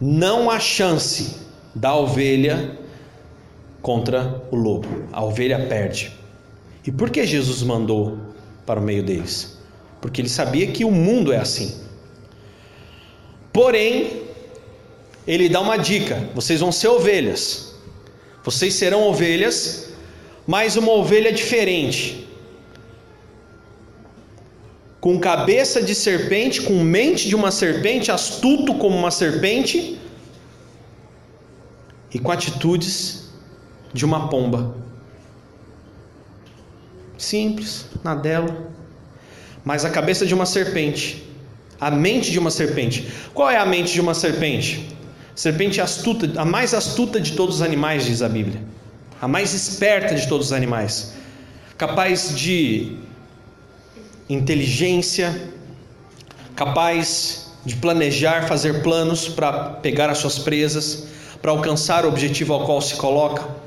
Não 0.00 0.50
há 0.50 0.58
chance 0.58 1.36
da 1.74 1.94
ovelha 1.94 2.78
contra 3.80 4.42
o 4.50 4.56
lobo. 4.56 4.88
A 5.12 5.24
ovelha 5.24 5.66
perde. 5.66 6.12
E 6.86 6.92
por 6.92 7.10
que 7.10 7.26
Jesus 7.26 7.62
mandou 7.62 8.18
para 8.66 8.80
o 8.80 8.82
meio 8.82 9.02
deles? 9.02 9.58
Porque 10.00 10.20
ele 10.20 10.28
sabia 10.28 10.66
que 10.66 10.84
o 10.84 10.90
mundo 10.90 11.32
é 11.32 11.38
assim. 11.38 11.80
Porém, 13.52 14.22
ele 15.26 15.48
dá 15.48 15.60
uma 15.60 15.76
dica: 15.76 16.28
vocês 16.34 16.60
vão 16.60 16.72
ser 16.72 16.88
ovelhas. 16.88 17.74
Vocês 18.42 18.74
serão 18.74 19.08
ovelhas, 19.08 19.90
mas 20.46 20.76
uma 20.76 20.92
ovelha 20.92 21.32
diferente. 21.32 22.23
Com 25.04 25.20
cabeça 25.20 25.82
de 25.82 25.94
serpente, 25.94 26.62
com 26.62 26.82
mente 26.82 27.28
de 27.28 27.36
uma 27.36 27.50
serpente, 27.50 28.10
astuto 28.10 28.72
como 28.76 28.96
uma 28.96 29.10
serpente 29.10 30.00
e 32.10 32.18
com 32.18 32.32
atitudes 32.32 33.28
de 33.92 34.02
uma 34.02 34.30
pomba. 34.30 34.74
Simples, 37.18 37.84
na 38.02 38.14
dela, 38.14 38.72
mas 39.62 39.84
a 39.84 39.90
cabeça 39.90 40.24
de 40.24 40.32
uma 40.32 40.46
serpente, 40.46 41.22
a 41.78 41.90
mente 41.90 42.30
de 42.30 42.38
uma 42.38 42.50
serpente. 42.50 43.06
Qual 43.34 43.50
é 43.50 43.58
a 43.58 43.66
mente 43.66 43.92
de 43.92 44.00
uma 44.00 44.14
serpente? 44.14 44.88
Serpente 45.34 45.82
astuta, 45.82 46.40
a 46.40 46.46
mais 46.46 46.72
astuta 46.72 47.20
de 47.20 47.32
todos 47.32 47.56
os 47.56 47.60
animais, 47.60 48.06
diz 48.06 48.22
a 48.22 48.28
Bíblia. 48.30 48.62
A 49.20 49.28
mais 49.28 49.52
esperta 49.52 50.14
de 50.14 50.26
todos 50.26 50.46
os 50.46 50.52
animais. 50.54 51.12
Capaz 51.76 52.34
de 52.34 53.04
inteligência, 54.28 55.52
capaz 56.54 57.52
de 57.64 57.76
planejar, 57.76 58.46
fazer 58.46 58.82
planos 58.82 59.28
para 59.28 59.52
pegar 59.82 60.10
as 60.10 60.18
suas 60.18 60.38
presas, 60.38 61.08
para 61.40 61.50
alcançar 61.50 62.04
o 62.04 62.08
objetivo 62.08 62.52
ao 62.54 62.64
qual 62.64 62.80
se 62.80 62.94
coloca. 62.94 63.64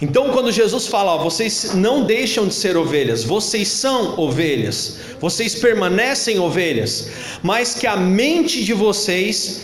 Então, 0.00 0.30
quando 0.30 0.52
Jesus 0.52 0.86
fala, 0.86 1.16
ó, 1.16 1.18
vocês 1.18 1.74
não 1.74 2.04
deixam 2.04 2.46
de 2.46 2.54
ser 2.54 2.76
ovelhas, 2.76 3.24
vocês 3.24 3.66
são 3.66 4.18
ovelhas, 4.18 4.98
vocês 5.20 5.56
permanecem 5.56 6.38
ovelhas, 6.38 7.10
mas 7.42 7.74
que 7.74 7.86
a 7.86 7.96
mente 7.96 8.64
de 8.64 8.72
vocês 8.72 9.62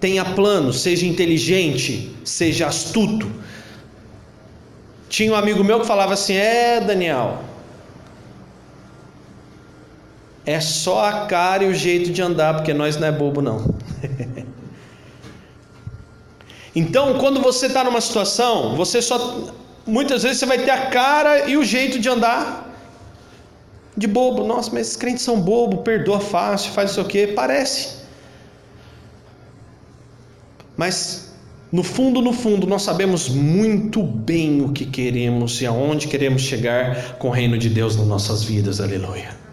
tenha 0.00 0.24
plano, 0.24 0.72
seja 0.72 1.06
inteligente, 1.06 2.14
seja 2.24 2.66
astuto. 2.66 3.30
Tinha 5.10 5.32
um 5.32 5.36
amigo 5.36 5.62
meu 5.62 5.80
que 5.80 5.86
falava 5.86 6.14
assim: 6.14 6.34
É, 6.34 6.80
Daniel, 6.80 7.43
é 10.46 10.60
só 10.60 11.06
a 11.06 11.26
cara 11.26 11.64
e 11.64 11.68
o 11.68 11.74
jeito 11.74 12.10
de 12.10 12.20
andar, 12.20 12.54
porque 12.54 12.74
nós 12.74 12.96
não 12.96 13.08
é 13.08 13.12
bobo, 13.12 13.40
não. 13.40 13.74
então, 16.74 17.18
quando 17.18 17.40
você 17.40 17.66
está 17.66 17.82
numa 17.82 18.00
situação, 18.00 18.76
você 18.76 19.00
só. 19.00 19.52
Muitas 19.86 20.22
vezes 20.22 20.38
você 20.38 20.46
vai 20.46 20.58
ter 20.58 20.70
a 20.70 20.86
cara 20.86 21.48
e 21.48 21.56
o 21.56 21.64
jeito 21.64 21.98
de 21.98 22.08
andar 22.08 22.64
de 23.96 24.06
bobo. 24.06 24.44
Nossa, 24.44 24.70
mas 24.72 24.82
esses 24.82 24.96
crentes 24.96 25.22
são 25.22 25.40
bobo, 25.40 25.78
perdoa 25.78 26.20
fácil, 26.20 26.72
faz 26.72 26.90
isso 26.90 27.00
o 27.00 27.04
quê? 27.04 27.32
Parece. 27.34 28.04
Mas 30.76 31.34
no 31.70 31.82
fundo, 31.82 32.20
no 32.20 32.32
fundo, 32.32 32.66
nós 32.66 32.82
sabemos 32.82 33.28
muito 33.28 34.02
bem 34.02 34.62
o 34.62 34.72
que 34.72 34.84
queremos 34.86 35.60
e 35.60 35.66
aonde 35.66 36.08
queremos 36.08 36.42
chegar 36.42 37.18
com 37.18 37.28
o 37.28 37.30
reino 37.30 37.58
de 37.58 37.68
Deus 37.68 37.96
nas 37.96 38.06
nossas 38.06 38.42
vidas. 38.42 38.80
Aleluia. 38.80 39.43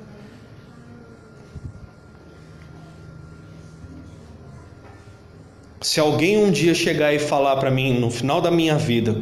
Se 5.82 6.00
alguém 6.00 6.38
um 6.38 6.52
dia 6.52 6.76
chegar 6.76 7.12
e 7.12 7.18
falar 7.18 7.56
para 7.58 7.72
mim 7.72 8.00
no 8.00 8.12
final 8.12 8.40
da 8.40 8.52
minha 8.52 8.78
vida, 8.78 9.18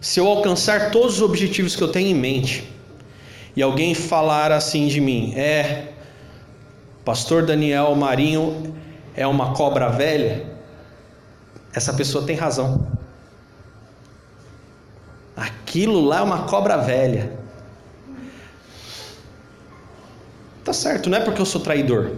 se 0.00 0.18
eu 0.18 0.26
alcançar 0.26 0.90
todos 0.90 1.16
os 1.16 1.22
objetivos 1.22 1.76
que 1.76 1.82
eu 1.82 1.88
tenho 1.88 2.08
em 2.08 2.14
mente, 2.14 2.66
e 3.54 3.62
alguém 3.62 3.94
falar 3.94 4.50
assim 4.50 4.86
de 4.86 4.98
mim, 5.00 5.34
é, 5.36 5.88
Pastor 7.04 7.44
Daniel 7.44 7.94
Marinho 7.94 8.74
é 9.14 9.26
uma 9.26 9.52
cobra 9.52 9.90
velha, 9.90 10.46
essa 11.74 11.92
pessoa 11.92 12.24
tem 12.24 12.34
razão. 12.34 12.86
Aquilo 15.36 16.00
lá 16.00 16.20
é 16.20 16.22
uma 16.22 16.44
cobra 16.44 16.78
velha. 16.78 17.38
Tá 20.64 20.72
certo, 20.72 21.10
não 21.10 21.18
é 21.18 21.20
porque 21.20 21.42
eu 21.42 21.46
sou 21.46 21.60
traidor, 21.60 22.12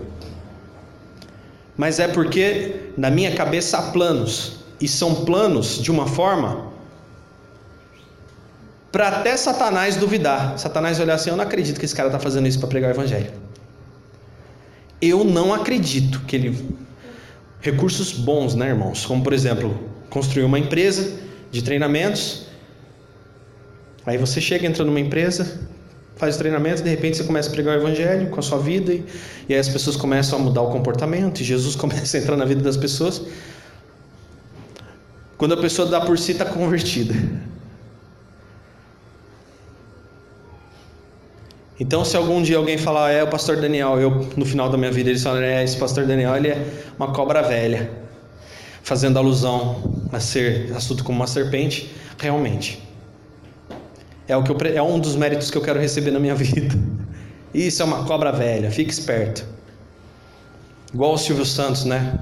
mas 1.77 1.99
é 1.99 2.09
porque 2.09 2.91
na 2.97 3.11
minha 3.11 3.35
cabeça 3.35 3.79
há 3.79 3.83
planos, 3.91 4.57
e 4.81 4.87
são 4.87 5.25
planos 5.25 5.83
de 5.83 5.91
uma 5.91 6.07
forma 6.07 6.73
para 8.93 9.09
até 9.09 9.37
Satanás 9.37 9.97
duvidar. 9.97 10.59
Satanás 10.59 10.99
olhar 11.01 11.15
assim: 11.15 11.31
eu 11.31 11.37
não 11.37 11.45
acredito 11.45 11.79
que 11.79 11.85
esse 11.85 11.95
cara 11.95 12.09
está 12.09 12.19
fazendo 12.19 12.49
isso 12.49 12.59
para 12.59 12.69
pregar 12.69 12.91
o 12.91 12.95
evangelho. 12.95 13.31
Eu 15.01 15.25
não 15.25 15.53
acredito 15.53 16.21
que 16.21 16.37
ele 16.37 16.77
recursos 17.61 18.13
bons, 18.13 18.55
né, 18.55 18.69
irmãos? 18.69 19.05
Como, 19.05 19.23
por 19.23 19.33
exemplo, 19.33 19.79
construir 20.09 20.45
uma 20.45 20.59
empresa 20.59 21.19
de 21.51 21.63
treinamentos. 21.63 22.47
Aí 24.07 24.17
você 24.17 24.41
chega, 24.41 24.67
entra 24.67 24.85
numa 24.85 25.01
empresa, 25.01 25.69
faz 26.17 26.37
treinamentos, 26.37 26.83
de 26.83 26.89
repente 26.89 27.19
você 27.19 27.25
começa 27.25 27.49
a 27.49 27.53
pregar 27.53 27.77
o 27.77 27.81
evangelho 27.81 28.31
com 28.31 28.41
a 28.41 28.43
sua 28.43 28.59
vida, 28.59 28.93
e, 28.93 29.05
e 29.49 29.55
aí 29.55 29.61
as 29.61 29.69
pessoas 29.69 29.97
começam 29.97 30.39
a 30.39 30.43
mudar 30.43 30.63
o 30.63 30.71
comportamento, 30.71 31.41
e 31.41 31.45
Jesus 31.45 31.77
começa 31.77 32.17
a 32.17 32.21
entrar 32.21 32.37
na 32.37 32.45
vida 32.45 32.63
das 32.63 32.77
pessoas. 32.77 33.23
Quando 35.37 35.53
a 35.53 35.59
pessoa 35.59 35.87
dá 35.87 36.01
por 36.01 36.19
si, 36.19 36.33
está 36.33 36.47
convertida. 36.47 37.15
Então, 41.79 42.03
se 42.07 42.17
algum 42.17 42.41
dia 42.41 42.57
alguém 42.57 42.79
falar, 42.79 43.11
é 43.11 43.23
o 43.23 43.29
pastor 43.29 43.59
Daniel, 43.59 44.01
eu 44.01 44.27
no 44.35 44.47
final 44.47 44.71
da 44.71 44.79
minha 44.79 44.91
vida 44.91 45.11
eles 45.11 45.23
falam, 45.23 45.43
é 45.43 45.63
esse 45.63 45.77
pastor 45.77 46.07
Daniel, 46.07 46.35
ele 46.35 46.49
é 46.49 46.67
uma 46.99 47.13
cobra 47.13 47.43
velha, 47.43 47.91
fazendo 48.83 49.19
alusão 49.19 50.01
a 50.11 50.19
ser 50.19 50.73
astuto 50.75 51.05
como 51.05 51.19
uma 51.19 51.27
serpente, 51.27 51.95
realmente. 52.19 52.86
É, 54.29 54.37
o 54.37 54.43
que 54.43 54.51
eu, 54.51 54.57
é 54.75 54.83
um 54.83 54.99
dos 54.99 55.15
méritos 55.15 55.51
que 55.51 55.59
eu 55.59 55.63
quero 55.63 55.79
receber 55.79 56.11
na 56.11 56.19
minha 56.19 56.35
vida. 56.37 56.75
Isso 57.55 57.83
é 57.83 57.85
uma 57.85 58.05
cobra 58.05 58.33
velha, 58.33 58.71
fique 58.71 58.93
esperto. 58.93 59.47
Igual 60.93 61.15
o 61.15 61.19
Silvio 61.19 61.45
Santos, 61.45 61.85
né? 61.85 62.19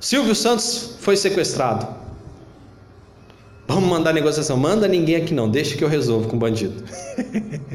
Silvio 0.00 0.34
Santos 0.34 0.96
foi 1.00 1.16
sequestrado. 1.16 1.86
Vamos 3.66 3.88
mandar 3.88 4.12
negociação. 4.12 4.56
Manda 4.56 4.86
ninguém 4.86 5.16
aqui 5.16 5.32
não, 5.32 5.50
deixa 5.50 5.76
que 5.76 5.82
eu 5.82 5.88
resolvo 5.88 6.28
com 6.28 6.36
o 6.36 6.38
bandido. 6.38 6.84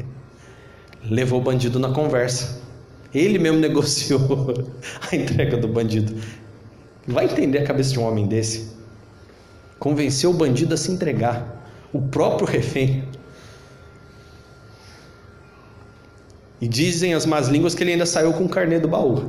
Levou 1.04 1.40
o 1.40 1.42
bandido 1.42 1.78
na 1.78 1.90
conversa. 1.90 2.60
Ele 3.12 3.38
mesmo 3.38 3.58
negociou 3.60 4.54
a 5.10 5.16
entrega 5.16 5.56
do 5.56 5.68
bandido. 5.68 6.14
Vai 7.06 7.24
entender 7.24 7.58
a 7.58 7.64
cabeça 7.64 7.92
de 7.92 7.98
um 7.98 8.04
homem 8.04 8.26
desse? 8.26 8.70
Convenceu 9.78 10.30
o 10.30 10.34
bandido 10.34 10.74
a 10.74 10.76
se 10.76 10.92
entregar. 10.92 11.59
O 11.92 12.00
próprio 12.00 12.46
refém. 12.46 13.04
E 16.60 16.68
dizem 16.68 17.14
as 17.14 17.24
más 17.24 17.48
línguas 17.48 17.74
que 17.74 17.82
ele 17.82 17.92
ainda 17.92 18.04
saiu 18.04 18.32
com 18.34 18.44
o 18.44 18.48
carnê 18.48 18.78
do 18.78 18.86
baú. 18.86 19.26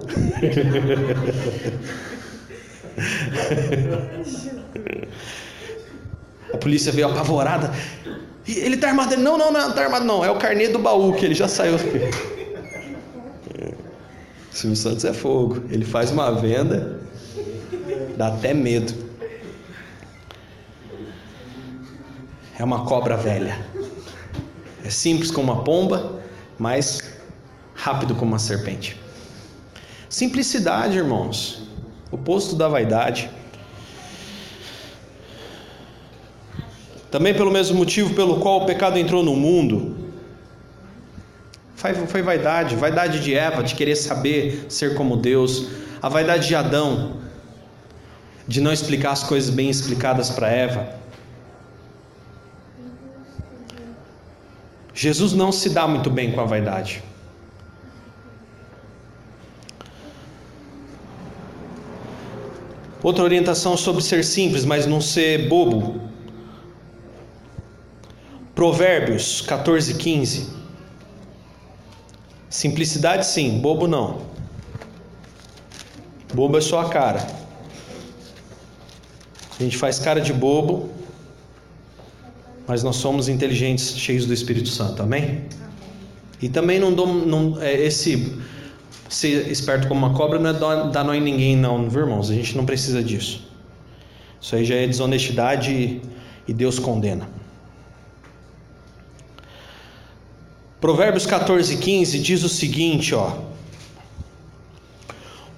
A 6.54 6.58
polícia 6.58 6.92
veio 6.92 7.08
apavorada. 7.08 7.72
Ele 8.48 8.76
tá 8.76 8.90
armado. 8.90 9.16
Não, 9.16 9.38
não, 9.38 9.52
não, 9.52 9.72
tá 9.72 9.84
armado 9.84 10.04
não. 10.06 10.26
É 10.26 10.30
o 10.30 10.38
carnê 10.38 10.68
do 10.68 10.78
baú 10.78 11.14
que 11.14 11.26
ele 11.26 11.34
já 11.34 11.48
saiu. 11.48 11.78
Silvio 14.52 14.76
Santos 14.76 15.06
é 15.06 15.14
fogo. 15.14 15.64
Ele 15.70 15.86
faz 15.86 16.12
uma 16.12 16.30
venda, 16.32 17.00
dá 18.18 18.28
até 18.28 18.54
medo. 18.54 19.01
É 22.62 22.64
uma 22.64 22.86
cobra 22.86 23.18
velha. 23.18 23.58
É 24.86 24.90
simples 24.92 25.32
como 25.32 25.52
uma 25.52 25.64
pomba, 25.64 26.22
mas 26.60 27.02
rápido 27.74 28.14
como 28.14 28.34
uma 28.34 28.38
serpente. 28.38 29.02
Simplicidade, 30.08 30.96
irmãos. 30.96 31.64
Oposto 32.12 32.56
da 32.56 32.68
vaidade. 32.68 33.32
Também 37.10 37.34
pelo 37.34 37.50
mesmo 37.50 37.80
motivo 37.80 38.14
pelo 38.14 38.40
qual 38.40 38.62
o 38.62 38.66
pecado 38.68 39.00
entrou 39.00 39.24
no 39.24 39.36
mundo. 39.36 39.98
Foi 41.76 42.22
vaidade, 42.22 42.76
vaidade 42.76 43.22
de 43.22 43.34
Eva, 43.34 43.64
de 43.64 43.74
querer 43.74 43.96
saber 43.96 44.68
ser 44.70 44.94
como 44.94 45.18
Deus, 45.18 45.66
a 46.00 46.08
vaidade 46.08 46.48
de 46.48 46.54
Adão, 46.54 47.22
de 48.48 48.62
não 48.62 48.72
explicar 48.72 49.14
as 49.14 49.24
coisas 49.24 49.50
bem 49.50 49.68
explicadas 49.68 50.30
para 50.30 50.48
Eva. 50.48 51.01
Jesus 54.94 55.34
não 55.34 55.52
se 55.52 55.70
dá 55.70 55.88
muito 55.88 56.10
bem 56.10 56.32
com 56.32 56.42
a 56.42 56.46
vaidade. 56.46 57.04
Outra 63.04 63.24
orientação 63.24 63.76
sobre 63.76 64.04
ser 64.04 64.24
simples, 64.24 64.64
mas 64.64 64.86
não 64.86 65.02
ser 65.02 65.50
bobo. 65.50 66.02
Provérbios 68.54 69.42
14, 69.42 69.96
15. 69.96 70.50
Simplicidade 72.48 73.26
sim, 73.26 73.60
bobo 73.60 73.88
não. 73.88 74.22
Bobo 76.34 76.58
é 76.58 76.62
só 76.62 76.82
a 76.82 76.90
cara. 76.90 77.26
A 79.60 79.64
gente 79.64 79.78
faz 79.78 79.98
cara 79.98 80.22
de 80.22 80.32
bobo, 80.32 80.90
mas 82.72 82.84
nós 82.84 82.96
somos 82.96 83.28
inteligentes, 83.28 83.98
cheios 83.98 84.26
do 84.26 84.34
Espírito 84.34 84.70
Santo, 84.70 85.04
amém? 85.04 85.42
E 86.42 86.48
também 86.48 86.80
não 86.80 86.94
dou, 86.94 87.06
não, 87.06 87.62
é, 87.62 87.74
esse 87.74 88.34
ser 89.10 89.52
esperto 89.52 89.90
como 89.90 90.06
uma 90.06 90.16
cobra 90.16 90.40
não 90.40 90.52
é 90.52 90.90
dar 90.90 91.04
nó 91.04 91.14
em 91.14 91.20
ninguém, 91.20 91.58
não, 91.58 91.90
viu, 91.90 92.04
irmãos? 92.04 92.32
A 92.32 92.34
gente 92.34 92.56
não 92.56 92.66
precisa 92.66 93.04
disso. 93.04 93.46
Isso 94.40 94.56
aí 94.56 94.64
já 94.64 94.76
é 94.76 94.88
desonestidade 94.88 96.00
e 96.48 96.54
Deus 96.54 96.80
condena. 96.80 97.28
Provérbios 100.80 101.26
14, 101.26 101.76
15 101.76 102.20
diz 102.20 102.42
o 102.42 102.48
seguinte, 102.48 103.14
ó. 103.14 103.38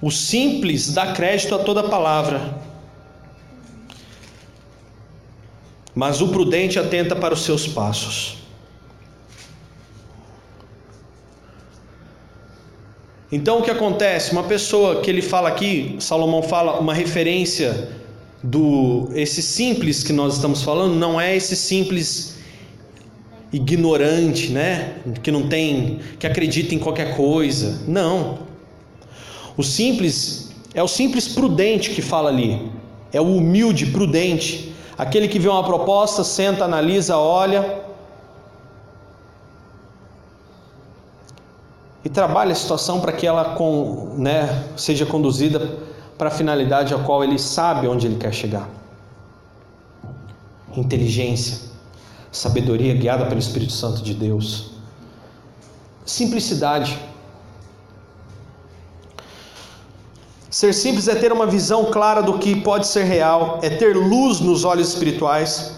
O 0.02 0.10
simples 0.10 0.92
dá 0.92 1.12
crédito 1.12 1.54
a 1.54 1.60
toda 1.60 1.84
palavra, 1.84 2.58
mas 5.94 6.20
o 6.20 6.28
prudente 6.28 6.78
atenta 6.78 7.14
para 7.14 7.32
os 7.32 7.44
seus 7.44 7.66
passos. 7.66 8.38
Então 13.30 13.58
o 13.58 13.62
que 13.62 13.70
acontece? 13.70 14.32
Uma 14.32 14.44
pessoa 14.44 15.00
que 15.00 15.10
ele 15.10 15.22
fala 15.22 15.48
aqui, 15.48 15.96
Salomão 15.98 16.42
fala 16.42 16.78
uma 16.78 16.94
referência 16.94 17.90
do 18.42 19.08
esse 19.14 19.42
simples 19.42 20.04
que 20.04 20.12
nós 20.12 20.34
estamos 20.34 20.62
falando, 20.62 20.94
não 20.94 21.20
é 21.20 21.34
esse 21.34 21.56
simples 21.56 22.34
ignorante, 23.52 24.50
né? 24.50 24.96
Que 25.22 25.30
não 25.30 25.48
tem, 25.48 26.00
que 26.18 26.26
acredita 26.26 26.74
em 26.74 26.78
qualquer 26.78 27.16
coisa. 27.16 27.82
Não. 27.86 28.40
O 29.56 29.62
simples 29.62 30.50
é 30.74 30.82
o 30.82 30.88
simples 30.88 31.28
prudente 31.28 31.90
que 31.90 32.02
fala 32.02 32.28
ali. 32.28 32.60
É 33.12 33.20
o 33.20 33.36
humilde, 33.36 33.86
prudente, 33.86 34.73
aquele 34.96 35.28
que 35.28 35.38
vê 35.38 35.48
uma 35.48 35.64
proposta, 35.64 36.22
senta, 36.24 36.64
analisa, 36.64 37.16
olha 37.16 37.82
e 42.04 42.08
trabalha 42.08 42.52
a 42.52 42.54
situação 42.54 43.00
para 43.00 43.12
que 43.12 43.26
ela 43.26 43.54
com, 43.54 44.14
né, 44.18 44.64
seja 44.76 45.06
conduzida 45.06 45.78
para 46.18 46.28
a 46.28 46.30
finalidade 46.30 46.94
a 46.94 46.98
qual 46.98 47.24
ele 47.24 47.38
sabe 47.38 47.88
onde 47.88 48.06
ele 48.06 48.16
quer 48.16 48.32
chegar. 48.32 48.68
Inteligência 50.76 51.74
sabedoria 52.34 52.94
guiada 52.94 53.26
pelo 53.26 53.38
Espírito 53.38 53.72
Santo 53.72 54.02
de 54.02 54.12
Deus. 54.12 54.72
Simplicidade. 56.04 56.98
Ser 60.54 60.72
simples 60.72 61.08
é 61.08 61.16
ter 61.16 61.32
uma 61.32 61.48
visão 61.48 61.86
clara 61.86 62.22
do 62.22 62.38
que 62.38 62.54
pode 62.54 62.86
ser 62.86 63.02
real, 63.02 63.58
é 63.60 63.68
ter 63.68 63.96
luz 63.96 64.38
nos 64.38 64.64
olhos 64.64 64.90
espirituais, 64.90 65.72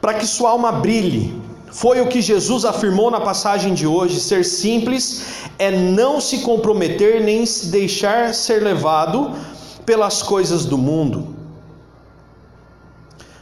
para 0.00 0.14
que 0.14 0.24
sua 0.24 0.50
alma 0.50 0.70
brilhe. 0.70 1.42
Foi 1.72 2.00
o 2.00 2.06
que 2.06 2.22
Jesus 2.22 2.64
afirmou 2.64 3.10
na 3.10 3.20
passagem 3.20 3.74
de 3.74 3.84
hoje: 3.84 4.20
ser 4.20 4.44
simples 4.44 5.48
é 5.58 5.72
não 5.72 6.20
se 6.20 6.38
comprometer 6.42 7.20
nem 7.20 7.44
se 7.44 7.66
deixar 7.66 8.32
ser 8.32 8.62
levado 8.62 9.32
pelas 9.84 10.22
coisas 10.22 10.64
do 10.64 10.78
mundo. 10.78 11.34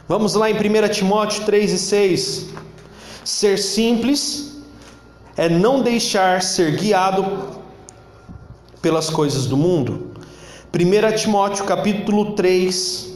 Vamos 0.07 0.33
lá 0.33 0.49
em 0.49 0.55
1 0.55 0.89
Timóteo 0.91 1.45
3 1.45 1.73
e 1.73 1.77
6. 1.77 2.45
Ser 3.23 3.59
simples 3.59 4.57
é 5.37 5.47
não 5.47 5.83
deixar 5.83 6.41
ser 6.41 6.75
guiado 6.75 7.23
pelas 8.81 9.11
coisas 9.11 9.45
do 9.45 9.55
mundo. 9.55 10.12
1 10.75 11.15
Timóteo 11.15 11.65
capítulo 11.65 12.31
3, 12.33 13.13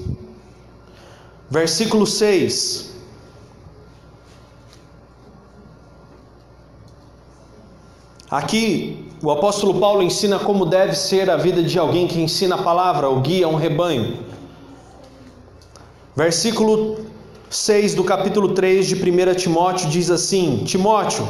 versículo 1.49 2.05
6. 2.05 2.91
Aqui 8.29 9.09
o 9.23 9.31
apóstolo 9.31 9.79
Paulo 9.79 10.03
ensina 10.03 10.37
como 10.37 10.67
deve 10.67 10.93
ser 10.93 11.31
a 11.31 11.35
vida 11.35 11.63
de 11.63 11.79
alguém 11.79 12.07
que 12.07 12.21
ensina 12.21 12.53
a 12.53 12.61
palavra, 12.61 13.09
ou 13.09 13.21
guia 13.21 13.47
um 13.47 13.55
rebanho. 13.55 14.19
Versículo 16.15 17.07
6 17.49 17.95
do 17.95 18.03
capítulo 18.03 18.49
3 18.53 18.85
de 18.85 18.93
1 18.93 19.33
Timóteo 19.33 19.89
diz 19.89 20.11
assim: 20.11 20.63
Timóteo, 20.63 21.27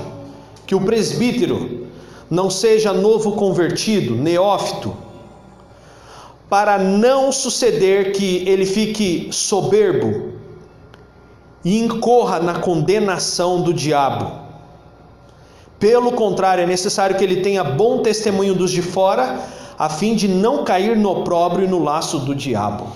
que 0.65 0.75
o 0.75 0.81
presbítero 0.81 1.87
não 2.29 2.49
seja 2.49 2.91
novo 2.91 3.31
convertido, 3.31 4.13
neófito, 4.13 5.06
para 6.49 6.77
não 6.77 7.31
suceder 7.31 8.13
que 8.13 8.47
ele 8.47 8.65
fique 8.65 9.29
soberbo 9.31 10.33
e 11.63 11.79
incorra 11.79 12.39
na 12.39 12.59
condenação 12.59 13.61
do 13.61 13.73
diabo. 13.73 14.31
Pelo 15.77 16.11
contrário, 16.13 16.63
é 16.63 16.67
necessário 16.67 17.17
que 17.17 17.23
ele 17.23 17.41
tenha 17.41 17.63
bom 17.63 17.99
testemunho 17.99 18.55
dos 18.55 18.71
de 18.71 18.81
fora, 18.81 19.39
a 19.77 19.89
fim 19.89 20.15
de 20.15 20.27
não 20.27 20.63
cair 20.63 20.95
no 20.95 21.11
opróbrio 21.11 21.65
e 21.65 21.69
no 21.69 21.83
laço 21.83 22.19
do 22.19 22.33
diabo. 22.33 22.87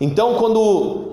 Então, 0.00 0.34
quando, 0.34 1.12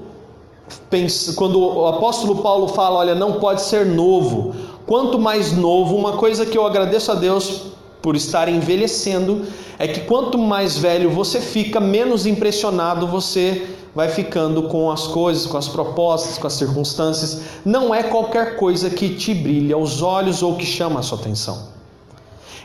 quando 1.35 1.59
o 1.59 1.87
apóstolo 1.87 2.41
Paulo 2.41 2.69
fala, 2.69 2.99
olha, 2.99 3.15
não 3.15 3.33
pode 3.33 3.61
ser 3.61 3.85
novo, 3.85 4.55
quanto 4.85 5.19
mais 5.19 5.53
novo, 5.53 5.95
uma 5.95 6.13
coisa 6.13 6.45
que 6.45 6.57
eu 6.57 6.65
agradeço 6.65 7.11
a 7.11 7.15
Deus 7.15 7.73
por 8.03 8.17
estar 8.17 8.49
envelhecendo 8.49 9.45
é 9.79 9.87
que 9.87 10.01
quanto 10.01 10.37
mais 10.37 10.77
velho 10.77 11.09
você 11.09 11.39
fica, 11.39 11.79
menos 11.79 12.25
impressionado 12.25 13.07
você 13.07 13.65
vai 13.95 14.09
ficando 14.09 14.63
com 14.63 14.91
as 14.91 15.07
coisas, 15.07 15.45
com 15.45 15.57
as 15.57 15.69
propostas, 15.69 16.37
com 16.37 16.45
as 16.45 16.53
circunstâncias. 16.53 17.41
Não 17.63 17.95
é 17.95 18.03
qualquer 18.03 18.57
coisa 18.57 18.89
que 18.89 19.15
te 19.15 19.33
brilha 19.33 19.75
aos 19.75 20.01
olhos 20.01 20.43
ou 20.43 20.57
que 20.57 20.65
chama 20.65 20.99
a 20.99 21.03
sua 21.03 21.17
atenção. 21.17 21.69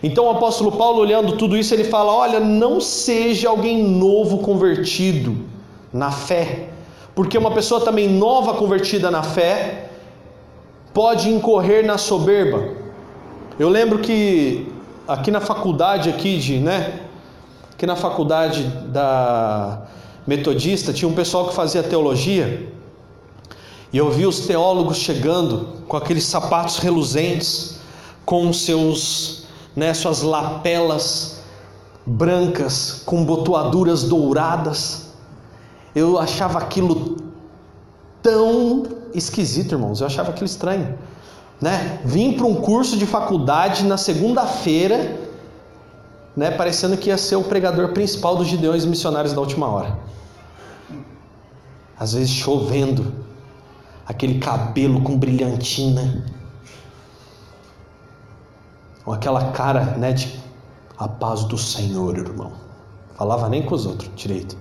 Então 0.02 0.24
o 0.26 0.30
apóstolo 0.30 0.72
Paulo, 0.72 0.98
olhando 0.98 1.36
tudo 1.36 1.56
isso, 1.56 1.72
ele 1.72 1.84
fala: 1.84 2.12
Olha, 2.12 2.40
não 2.40 2.80
seja 2.80 3.48
alguém 3.48 3.80
novo 3.80 4.38
convertido 4.38 5.36
na 5.92 6.10
fé, 6.10 6.70
porque 7.14 7.38
uma 7.38 7.52
pessoa 7.52 7.80
também 7.80 8.08
nova 8.08 8.54
convertida 8.54 9.08
na 9.08 9.22
fé 9.22 9.90
pode 10.92 11.28
incorrer 11.30 11.86
na 11.86 11.96
soberba. 11.96 12.76
Eu 13.56 13.68
lembro 13.68 14.00
que 14.00 14.77
aqui 15.08 15.30
na 15.30 15.40
faculdade 15.40 16.10
aqui 16.10 16.38
de, 16.38 16.58
né? 16.58 17.00
Aqui 17.72 17.86
na 17.86 17.96
faculdade 17.96 18.64
da 18.88 19.82
metodista 20.26 20.92
tinha 20.92 21.08
um 21.08 21.14
pessoal 21.14 21.48
que 21.48 21.54
fazia 21.54 21.82
teologia 21.82 22.70
e 23.90 23.96
eu 23.96 24.10
vi 24.10 24.26
os 24.26 24.40
teólogos 24.40 24.98
chegando 24.98 25.68
com 25.88 25.96
aqueles 25.96 26.24
sapatos 26.24 26.76
reluzentes, 26.76 27.78
com 28.26 28.52
seus, 28.52 29.44
né, 29.74 29.94
suas 29.94 30.20
lapelas 30.20 31.40
brancas 32.04 33.02
com 33.06 33.24
botoaduras 33.24 34.02
douradas. 34.02 35.08
Eu 35.94 36.18
achava 36.18 36.58
aquilo 36.58 37.16
tão 38.22 38.82
esquisito, 39.14 39.72
irmãos. 39.72 40.02
Eu 40.02 40.06
achava 40.06 40.30
aquilo 40.30 40.46
estranho 40.46 40.98
né? 41.60 42.00
Vim 42.04 42.34
para 42.34 42.46
um 42.46 42.54
curso 42.54 42.96
de 42.96 43.06
faculdade 43.06 43.84
na 43.84 43.96
segunda-feira, 43.96 45.18
né? 46.36 46.50
Parecendo 46.50 46.96
que 46.96 47.08
ia 47.08 47.18
ser 47.18 47.36
o 47.36 47.44
pregador 47.44 47.92
principal 47.92 48.36
dos 48.36 48.46
gideões 48.46 48.84
missionários 48.84 49.32
da 49.32 49.40
última 49.40 49.68
hora. 49.68 49.98
Às 51.98 52.12
vezes 52.12 52.30
chovendo, 52.30 53.12
aquele 54.06 54.38
cabelo 54.38 55.02
com 55.02 55.18
brilhantina, 55.18 56.24
com 59.04 59.12
aquela 59.12 59.50
cara, 59.50 59.96
né? 59.96 60.12
De 60.12 60.38
a 60.96 61.06
paz 61.06 61.44
do 61.44 61.56
Senhor, 61.56 62.18
irmão. 62.18 62.52
Falava 63.14 63.48
nem 63.48 63.62
com 63.62 63.74
os 63.74 63.86
outros 63.86 64.10
direito. 64.16 64.56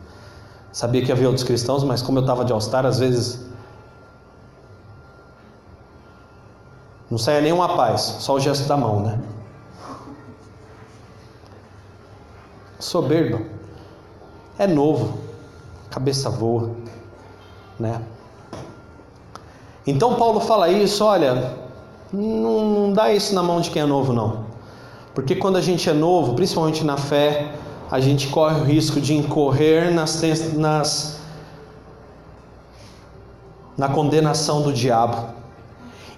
Sabia 0.71 1.03
que 1.03 1.11
havia 1.11 1.27
outros 1.27 1.43
cristãos, 1.43 1.83
mas 1.83 2.01
como 2.01 2.19
eu 2.19 2.21
estava 2.21 2.45
de 2.45 2.53
All-Star, 2.53 2.85
às 2.85 2.99
vezes 2.99 3.46
Não 7.09 7.17
saia 7.17 7.39
nenhuma 7.39 7.75
paz, 7.75 8.01
só 8.19 8.35
o 8.35 8.39
gesto 8.39 8.67
da 8.67 8.75
mão, 8.75 8.99
né? 8.99 9.19
Soberba. 12.79 13.41
É 14.59 14.67
novo, 14.67 15.17
cabeça 15.89 16.29
voa, 16.29 16.71
né? 17.79 18.01
Então 19.85 20.15
Paulo 20.15 20.41
fala 20.41 20.67
isso, 20.69 21.05
olha, 21.05 21.53
não, 22.11 22.65
não 22.65 22.93
dá 22.93 23.13
isso 23.13 23.33
na 23.33 23.41
mão 23.41 23.61
de 23.61 23.69
quem 23.69 23.81
é 23.81 23.85
novo, 23.85 24.11
não. 24.11 24.45
Porque 25.15 25.35
quando 25.35 25.55
a 25.55 25.61
gente 25.61 25.89
é 25.89 25.93
novo, 25.93 26.33
principalmente 26.33 26.83
na 26.83 26.97
fé, 26.97 27.53
a 27.89 28.01
gente 28.01 28.27
corre 28.27 28.59
o 28.59 28.63
risco 28.65 28.99
de 28.99 29.15
incorrer 29.15 29.93
nas, 29.93 30.21
nas 30.53 31.21
na 33.77 33.87
condenação 33.87 34.61
do 34.61 34.73
diabo 34.73 35.37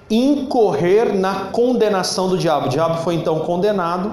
incorrer 0.10 1.14
na 1.14 1.46
condenação 1.46 2.30
do 2.30 2.38
diabo. 2.38 2.68
O 2.68 2.70
diabo 2.70 2.98
foi 3.04 3.16
então 3.16 3.40
condenado. 3.40 4.12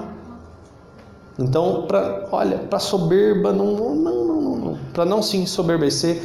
Então, 1.38 1.84
para 1.86 2.26
olha, 2.30 2.58
para 2.58 2.78
soberba, 2.78 3.52
não, 3.52 3.72
não, 3.72 3.94
não, 3.94 4.24
não, 4.24 4.56
não. 4.56 4.78
para 4.92 5.04
não 5.04 5.22
se 5.22 5.36
ensoberbecer, 5.36 6.22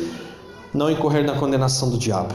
não 0.74 0.90
incorrer 0.90 1.26
na 1.26 1.36
condenação 1.36 1.90
do 1.90 1.98
diabo. 1.98 2.34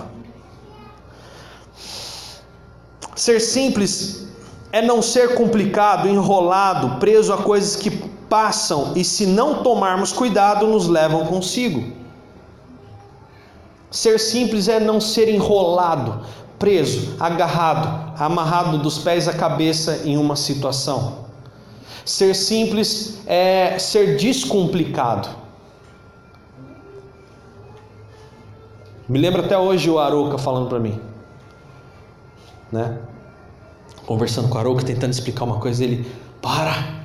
Ser 3.14 3.40
simples 3.40 4.27
é 4.70 4.83
não 4.83 5.01
ser 5.01 5.35
complicado, 5.35 6.07
enrolado, 6.07 6.99
preso 7.01 7.33
a 7.33 7.38
coisas 7.38 7.77
que 7.77 7.90
passam 8.29 8.92
e, 8.94 9.03
se 9.03 9.27
não 9.27 9.62
tomarmos 9.62 10.12
cuidado, 10.12 10.66
nos 10.66 10.87
levam 10.87 11.25
consigo. 11.27 11.92
Ser 13.90 14.20
simples 14.20 14.68
é 14.68 14.79
não 14.79 15.01
ser 15.01 15.29
enrolado, 15.29 16.20
preso, 16.59 17.16
agarrado, 17.21 18.14
amarrado 18.19 18.79
dos 18.79 18.99
pés 18.99 19.29
à 19.29 19.33
cabeça 19.33 20.03
em 20.05 20.16
uma 20.16 20.37
situação. 20.37 21.27
Ser 22.05 22.35
simples 22.35 23.19
é 23.27 23.79
ser 23.79 24.16
descomplicado. 24.16 25.29
Me 29.09 29.19
lembra 29.19 29.45
até 29.45 29.57
hoje 29.57 29.88
o 29.90 29.99
Aroca 29.99 30.38
falando 30.38 30.69
para 30.69 30.81
mim, 30.81 31.01
né? 32.73 32.99
Conversando 34.05 34.49
com 34.49 34.57
o 34.57 34.59
Aroca, 34.59 34.85
tentando 34.85 35.12
explicar 35.12 35.45
uma 35.45 35.59
coisa, 35.59 35.83
ele 35.85 36.11
para. 36.40 36.97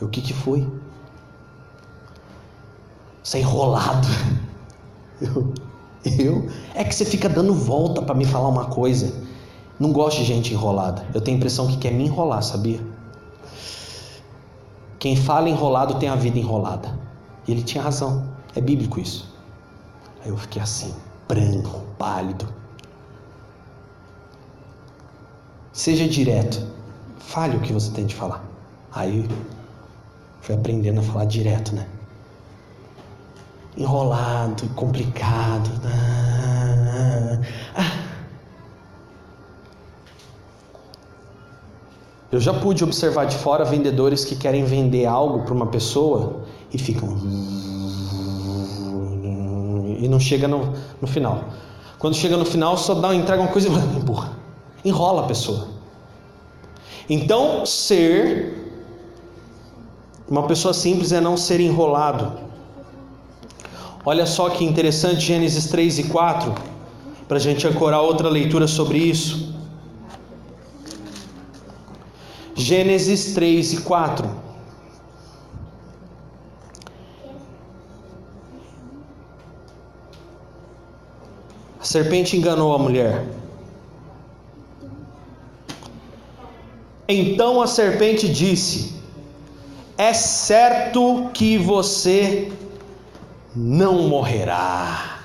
O 0.00 0.08
que 0.08 0.20
que 0.20 0.32
foi? 0.32 0.66
Você 3.22 3.38
é 3.38 3.40
enrolado. 3.40 4.06
Eu, 5.20 5.52
eu? 6.18 6.48
É 6.74 6.84
que 6.84 6.94
você 6.94 7.04
fica 7.04 7.28
dando 7.28 7.54
volta 7.54 8.02
para 8.02 8.14
me 8.14 8.24
falar 8.24 8.48
uma 8.48 8.66
coisa. 8.66 9.12
Não 9.78 9.92
gosto 9.92 10.18
de 10.18 10.24
gente 10.24 10.52
enrolada. 10.52 11.06
Eu 11.14 11.20
tenho 11.20 11.36
a 11.36 11.38
impressão 11.38 11.66
que 11.66 11.76
quer 11.76 11.92
me 11.92 12.04
enrolar, 12.04 12.42
sabia? 12.42 12.80
Quem 14.98 15.14
fala 15.14 15.48
enrolado 15.48 15.94
tem 15.98 16.08
a 16.08 16.16
vida 16.16 16.38
enrolada. 16.38 16.98
E 17.46 17.52
ele 17.52 17.62
tinha 17.62 17.82
razão. 17.82 18.26
É 18.56 18.60
bíblico 18.60 18.98
isso. 18.98 19.32
Aí 20.24 20.30
eu 20.30 20.36
fiquei 20.36 20.60
assim, 20.60 20.92
branco, 21.28 21.82
pálido. 21.96 22.48
Seja 25.72 26.08
direto. 26.08 26.66
Fale 27.18 27.56
o 27.56 27.60
que 27.60 27.72
você 27.72 27.92
tem 27.92 28.06
de 28.06 28.14
falar. 28.14 28.44
Aí 28.92 29.28
fui 30.40 30.54
aprendendo 30.54 31.00
a 31.00 31.02
falar 31.02 31.26
direto, 31.26 31.74
né? 31.74 31.86
Enrolado, 33.78 34.68
complicado. 34.74 35.70
Ah. 35.84 37.38
Eu 42.30 42.40
já 42.40 42.52
pude 42.52 42.84
observar 42.84 43.24
de 43.24 43.36
fora 43.36 43.64
vendedores 43.64 44.24
que 44.24 44.36
querem 44.36 44.62
vender 44.64 45.06
algo 45.06 45.44
para 45.44 45.54
uma 45.54 45.68
pessoa 45.68 46.42
e 46.72 46.76
ficam. 46.76 47.16
e 49.98 50.06
não 50.08 50.20
chega 50.20 50.46
no, 50.46 50.74
no 51.00 51.08
final. 51.08 51.44
Quando 51.98 52.14
chega 52.14 52.36
no 52.36 52.44
final, 52.44 52.76
só 52.76 52.94
dá, 52.94 53.14
entrega 53.14 53.40
uma 53.40 53.50
coisa 53.50 53.68
e 53.68 53.96
empurra. 53.96 54.32
Enrola 54.84 55.22
a 55.22 55.26
pessoa. 55.26 55.68
Então, 57.08 57.64
ser 57.64 58.54
uma 60.28 60.46
pessoa 60.46 60.74
simples 60.74 61.12
é 61.12 61.20
não 61.20 61.36
ser 61.36 61.60
enrolado. 61.60 62.47
Olha 64.04 64.24
só 64.26 64.48
que 64.50 64.64
interessante, 64.64 65.20
Gênesis 65.20 65.66
3 65.66 65.98
e 65.98 66.04
4, 66.04 66.54
para 67.26 67.36
a 67.36 67.40
gente 67.40 67.66
ancorar 67.66 68.00
outra 68.00 68.28
leitura 68.28 68.66
sobre 68.66 68.98
isso. 68.98 69.54
Gênesis 72.54 73.34
3 73.34 73.72
e 73.74 73.80
4. 73.82 74.28
A 81.80 81.84
serpente 81.84 82.36
enganou 82.36 82.74
a 82.74 82.78
mulher. 82.78 83.24
Então 87.08 87.62
a 87.62 87.66
serpente 87.66 88.28
disse: 88.28 88.94
É 89.96 90.12
certo 90.12 91.30
que 91.32 91.56
você 91.56 92.52
não 93.54 94.08
morrerá. 94.08 95.18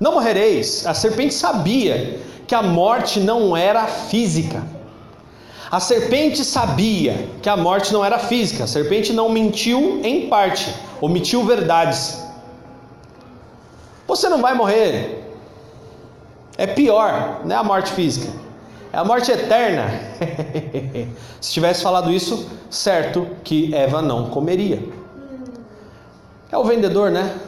Não 0.00 0.12
morrereis. 0.12 0.86
A 0.86 0.94
serpente 0.94 1.34
sabia 1.34 2.20
que 2.46 2.54
a 2.54 2.62
morte 2.62 3.20
não 3.20 3.56
era 3.56 3.86
física. 3.86 4.62
A 5.70 5.80
serpente 5.80 6.44
sabia 6.44 7.28
que 7.42 7.48
a 7.48 7.56
morte 7.56 7.92
não 7.92 8.04
era 8.04 8.18
física. 8.18 8.64
A 8.64 8.66
serpente 8.66 9.12
não 9.12 9.28
mentiu 9.28 10.00
em 10.02 10.28
parte, 10.28 10.74
omitiu 11.00 11.44
verdades. 11.44 12.24
Você 14.06 14.28
não 14.28 14.40
vai 14.40 14.54
morrer. 14.54 15.24
É 16.56 16.66
pior, 16.66 17.42
não 17.44 17.54
é 17.54 17.58
a 17.58 17.62
morte 17.62 17.92
física. 17.92 18.32
É 18.90 18.96
a 18.96 19.04
morte 19.04 19.30
eterna. 19.30 19.84
Se 21.40 21.52
tivesse 21.52 21.82
falado 21.82 22.10
isso, 22.10 22.48
certo 22.70 23.28
que 23.44 23.74
Eva 23.74 24.00
não 24.00 24.30
comeria. 24.30 24.82
É 26.50 26.56
o 26.56 26.64
vendedor, 26.64 27.10
né? 27.10 27.38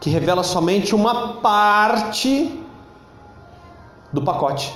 Que 0.00 0.10
revela 0.10 0.42
somente 0.42 0.94
uma 0.94 1.34
parte 1.34 2.62
do 4.12 4.22
pacote. 4.22 4.72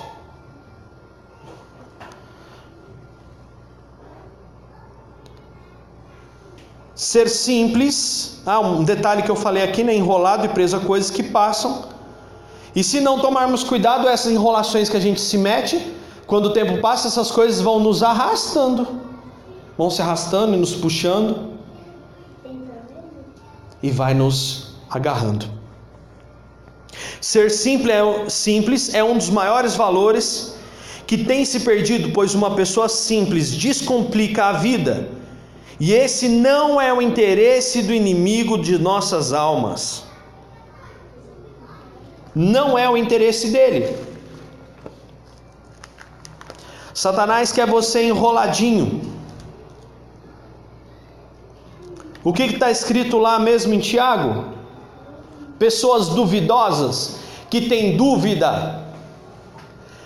Ser 6.95 7.29
simples, 7.29 8.43
ah, 8.45 8.61
um 8.61 8.85
detalhe 8.85 9.23
que 9.23 9.31
eu 9.31 9.37
falei 9.37 9.63
aqui, 9.63 9.83
né? 9.83 9.95
Enrolado 9.95 10.45
e 10.45 10.49
preso 10.49 10.77
a 10.77 10.81
coisas 10.81 11.11
que 11.11 11.23
passam. 11.23 11.85
E 12.75 12.85
se 12.85 13.01
não 13.01 13.19
tomarmos 13.19 13.65
cuidado, 13.65 14.07
essas 14.07 14.33
enrolações 14.33 14.89
que 14.89 14.97
a 14.97 15.01
gente 15.01 15.21
se 15.21 15.39
mete, 15.39 15.95
quando 16.27 16.47
o 16.47 16.53
tempo 16.53 16.81
passa, 16.81 17.09
essas 17.09 17.31
coisas 17.31 17.61
vão 17.61 17.81
nos 17.81 18.03
arrastando, 18.03 18.87
vão 19.79 19.91
se 19.91 20.03
arrastando 20.03 20.55
e 20.55 20.57
nos 20.57 20.75
puxando 20.75 21.50
e 23.83 23.91
vai 23.91 24.15
nos 24.15 24.75
agarrando. 24.89 25.47
Ser 27.21 27.51
simples 27.51 27.95
é, 27.95 28.29
simples 28.29 28.95
é 28.95 29.05
um 29.05 29.17
dos 29.17 29.31
maiores 29.31 29.75
valores 29.75 30.55
que 31.07 31.19
tem 31.19 31.45
se 31.45 31.61
perdido, 31.61 32.11
pois 32.13 32.35
uma 32.35 32.55
pessoa 32.55 32.89
simples 32.89 33.51
descomplica 33.51 34.47
a 34.47 34.53
vida. 34.53 35.09
E 35.79 35.93
esse 35.93 36.29
não 36.29 36.81
é 36.81 36.93
o 36.93 37.01
interesse 37.01 37.83
do 37.83 37.93
inimigo 37.93 38.59
de 38.59 38.79
nossas 38.79 39.33
almas. 39.33 40.05
Não 42.35 42.79
é 42.79 42.89
o 42.89 42.97
interesse 42.97 43.49
dele. 43.49 43.97
Satanás 46.95 47.51
quer 47.51 47.67
você 47.67 48.03
enroladinho. 48.05 49.10
O 52.23 52.33
que 52.33 52.43
está 52.43 52.71
escrito 52.71 53.19
lá 53.19 53.39
mesmo 53.39 53.73
em 53.73 53.79
Tiago? 53.79 54.45
Pessoas 55.59 56.09
duvidosas, 56.09 57.19
que 57.49 57.63
têm 57.63 57.97
dúvida, 57.97 58.85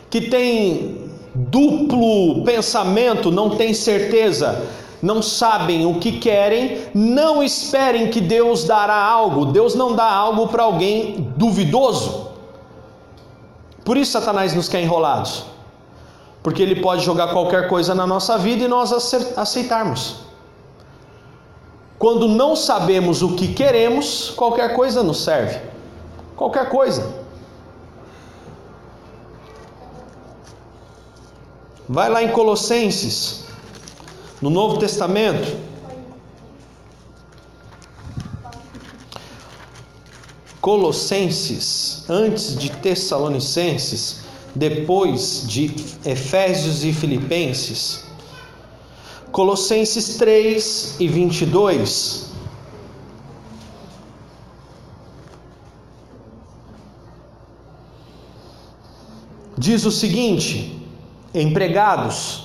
que 0.09 0.23
têm 0.23 1.11
duplo 1.35 2.45
pensamento, 2.45 3.31
não 3.31 3.51
têm 3.51 3.75
certeza, 3.75 4.65
não 5.03 5.21
sabem 5.21 5.85
o 5.85 5.99
que 5.99 6.12
querem, 6.12 6.87
não 6.95 7.43
esperem 7.43 8.11
que 8.11 8.21
Deus 8.21 8.65
dará 8.65 8.97
algo. 8.97 9.47
Deus 9.47 9.75
não 9.75 9.95
dá 9.95 10.11
algo 10.11 10.49
para 10.49 10.62
alguém 10.62 11.33
duvidoso. 11.37 12.31
Por 13.85 13.97
isso 13.97 14.12
Satanás 14.12 14.55
nos 14.55 14.69
quer 14.69 14.83
enrolados. 14.83 15.45
Porque 16.43 16.62
ele 16.62 16.77
pode 16.81 17.05
jogar 17.05 17.29
qualquer 17.29 17.69
coisa 17.69 17.95
na 17.95 18.07
nossa 18.07 18.39
vida 18.39 18.65
e 18.65 18.69
nós 18.69 18.93
aceitarmos. 19.37 20.25
Quando 22.05 22.29
não 22.29 22.55
sabemos 22.55 23.23
o 23.23 23.35
que 23.35 23.55
queremos, 23.55 24.29
qualquer 24.37 24.75
coisa 24.75 25.03
nos 25.03 25.25
serve. 25.25 25.59
Qualquer 26.37 26.69
coisa. 26.69 27.25
Vai 31.89 32.11
lá 32.11 32.23
em 32.23 32.29
Colossenses, 32.29 33.47
no 34.39 34.51
Novo 34.51 34.79
Testamento. 34.79 35.57
Colossenses, 40.61 42.05
antes 42.11 42.55
de 42.55 42.69
Tessalonicenses, 42.69 44.25
depois 44.55 45.49
de 45.49 45.75
Efésios 46.05 46.85
e 46.85 46.93
Filipenses. 46.93 48.04
Colossenses 49.35 50.16
3 50.16 51.01
e 51.01 51.09
22. 51.09 52.30
Diz 59.59 59.85
o 59.85 59.91
seguinte: 59.91 60.80
empregados 61.35 62.45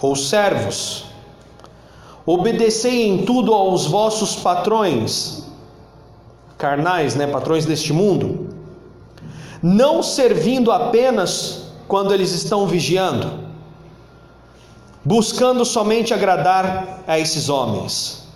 ou 0.00 0.16
servos, 0.16 1.04
obedecei 2.26 3.06
em 3.06 3.24
tudo 3.24 3.54
aos 3.54 3.86
vossos 3.86 4.34
patrões, 4.34 5.44
carnais, 6.58 7.14
né, 7.14 7.28
patrões 7.28 7.64
deste 7.64 7.92
mundo, 7.92 8.48
não 9.62 10.02
servindo 10.02 10.72
apenas 10.72 11.68
quando 11.86 12.12
eles 12.12 12.32
estão 12.32 12.66
vigiando, 12.66 13.45
buscando 15.06 15.64
somente 15.64 16.12
agradar 16.12 17.04
a 17.06 17.16
esses 17.16 17.48
homens, 17.48 18.26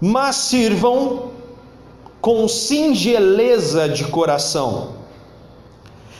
mas 0.00 0.34
sirvam 0.34 1.30
com 2.20 2.48
singeleza 2.48 3.88
de 3.88 4.04
coração 4.08 4.94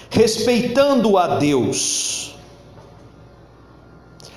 respeitando 0.09 1.19
a 1.19 1.39
Deus, 1.39 2.37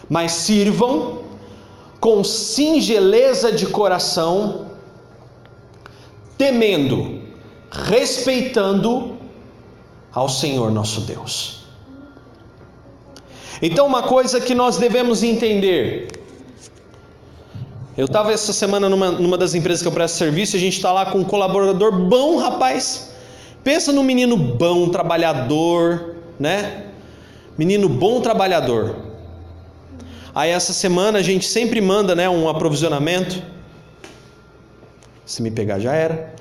mas 0.10 0.32
sirvam 0.32 1.20
com 2.00 2.24
singeleza 2.24 3.52
de 3.52 3.68
coração, 3.68 4.72
temendo, 6.36 7.22
respeitando 7.70 9.18
ao 10.12 10.28
Senhor 10.28 10.72
nosso 10.72 11.02
Deus. 11.02 11.57
Então, 13.62 13.88
uma 13.88 14.04
coisa 14.04 14.40
que 14.40 14.54
nós 14.54 14.78
devemos 14.78 15.24
entender. 15.24 16.08
Eu 17.98 18.06
estava 18.06 18.32
essa 18.32 18.54
semana 18.54 18.88
numa, 18.88 19.12
numa 19.12 19.38
das 19.38 19.56
empresas 19.56 19.82
que 19.82 19.88
eu 19.88 19.92
presto 19.92 20.18
serviço 20.18 20.56
a 20.56 20.60
gente 20.60 20.76
está 20.76 20.92
lá 20.92 21.08
com 21.08 21.20
um 21.20 21.24
colaborador 21.24 21.92
bom, 21.92 22.38
rapaz. 22.38 23.12
Pensa 23.64 23.92
no 23.92 24.04
menino 24.04 24.38
bom, 24.38 24.90
trabalhador, 24.90 26.16
né? 26.40 26.86
Menino 27.58 27.90
bom 27.90 28.22
trabalhador. 28.22 28.96
Aí 30.34 30.52
essa 30.52 30.74
semana 30.74 31.18
a 31.18 31.22
gente 31.24 31.48
sempre 31.48 31.82
manda, 31.82 32.14
né, 32.14 32.30
um 32.30 32.48
aprovisionamento. 32.48 33.42
Se 35.26 35.42
me 35.42 35.50
pegar 35.50 35.80
já 35.80 35.94
era. 35.94 36.36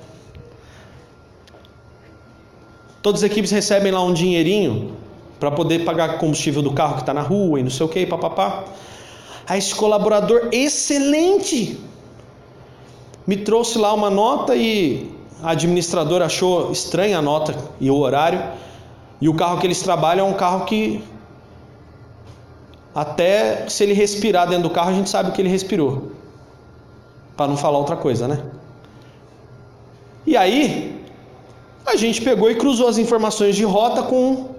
Todas 3.01 3.23
as 3.23 3.31
equipes 3.31 3.49
recebem 3.49 3.91
lá 3.91 4.03
um 4.03 4.13
dinheirinho 4.13 4.96
para 5.39 5.51
poder 5.51 5.85
pagar 5.85 6.17
combustível 6.17 6.61
do 6.61 6.71
carro 6.71 6.95
que 6.95 7.01
está 7.01 7.13
na 7.13 7.21
rua 7.21 7.59
e 7.59 7.63
não 7.63 7.69
sei 7.69 7.85
o 7.85 7.89
que, 7.89 8.05
papapá. 8.05 8.63
Aí 9.47 9.59
esse 9.59 9.73
colaborador 9.73 10.49
excelente 10.51 11.79
me 13.25 13.37
trouxe 13.37 13.77
lá 13.77 13.93
uma 13.93 14.09
nota 14.09 14.55
e 14.55 15.11
a 15.41 15.51
administradora 15.51 16.25
achou 16.25 16.71
estranha 16.71 17.19
a 17.19 17.21
nota 17.21 17.55
e 17.79 17.91
o 17.91 17.97
horário, 17.97 18.41
e 19.21 19.29
o 19.29 19.33
carro 19.33 19.59
que 19.59 19.67
eles 19.67 19.81
trabalham 19.81 20.27
é 20.27 20.29
um 20.29 20.33
carro 20.33 20.65
que 20.65 21.03
até 22.97 23.69
se 23.69 23.83
ele 23.83 23.93
respirar 23.93 24.47
dentro 24.47 24.63
do 24.63 24.69
carro, 24.71 24.89
a 24.89 24.93
gente 24.93 25.07
sabe 25.07 25.29
o 25.29 25.33
que 25.33 25.39
ele 25.39 25.49
respirou. 25.49 26.13
Para 27.35 27.47
não 27.47 27.55
falar 27.55 27.77
outra 27.77 27.95
coisa, 27.95 28.27
né? 28.27 28.43
E 30.25 30.35
aí, 30.35 30.99
a 31.85 31.95
gente 31.95 32.21
pegou 32.21 32.49
e 32.49 32.55
cruzou 32.55 32.87
as 32.87 32.97
informações 32.97 33.55
de 33.55 33.63
rota 33.63 34.01
com 34.01 34.56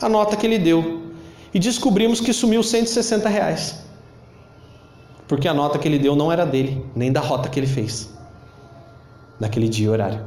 a 0.00 0.08
nota 0.08 0.36
que 0.36 0.46
ele 0.46 0.58
deu. 0.58 1.10
E 1.52 1.58
descobrimos 1.58 2.20
que 2.20 2.32
sumiu 2.32 2.62
160 2.62 3.28
reais. 3.28 3.80
Porque 5.26 5.48
a 5.48 5.54
nota 5.54 5.78
que 5.78 5.86
ele 5.86 5.98
deu 5.98 6.14
não 6.16 6.30
era 6.30 6.44
dele, 6.44 6.84
nem 6.94 7.12
da 7.12 7.20
rota 7.20 7.48
que 7.48 7.58
ele 7.58 7.66
fez 7.66 8.10
naquele 9.38 9.68
dia 9.68 9.86
e 9.86 9.88
horário. 9.88 10.20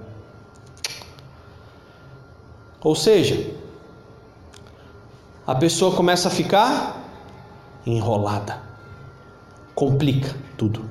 Ou 2.81 2.95
seja, 2.95 3.53
a 5.45 5.55
pessoa 5.55 5.95
começa 5.95 6.27
a 6.27 6.31
ficar 6.31 7.01
enrolada, 7.85 8.61
complica 9.75 10.35
tudo. 10.57 10.89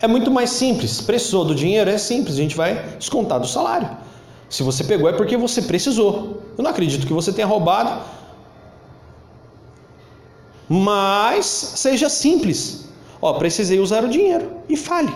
É 0.00 0.06
muito 0.06 0.30
mais 0.30 0.50
simples. 0.50 1.00
Precisou 1.00 1.44
do 1.44 1.54
dinheiro? 1.54 1.88
É 1.90 1.98
simples, 1.98 2.34
a 2.34 2.38
gente 2.38 2.56
vai 2.56 2.96
descontar 2.98 3.38
do 3.38 3.46
salário. 3.46 3.90
Se 4.50 4.64
você 4.64 4.82
pegou 4.82 5.08
é 5.08 5.12
porque 5.12 5.36
você 5.36 5.62
precisou. 5.62 6.42
Eu 6.58 6.64
não 6.64 6.70
acredito 6.72 7.06
que 7.06 7.12
você 7.12 7.32
tenha 7.32 7.46
roubado. 7.46 8.02
Mas 10.68 11.46
seja 11.46 12.08
simples. 12.08 12.88
Ó, 13.22 13.34
precisei 13.34 13.78
usar 13.78 14.04
o 14.04 14.08
dinheiro 14.08 14.50
e 14.68 14.76
fale. 14.76 15.14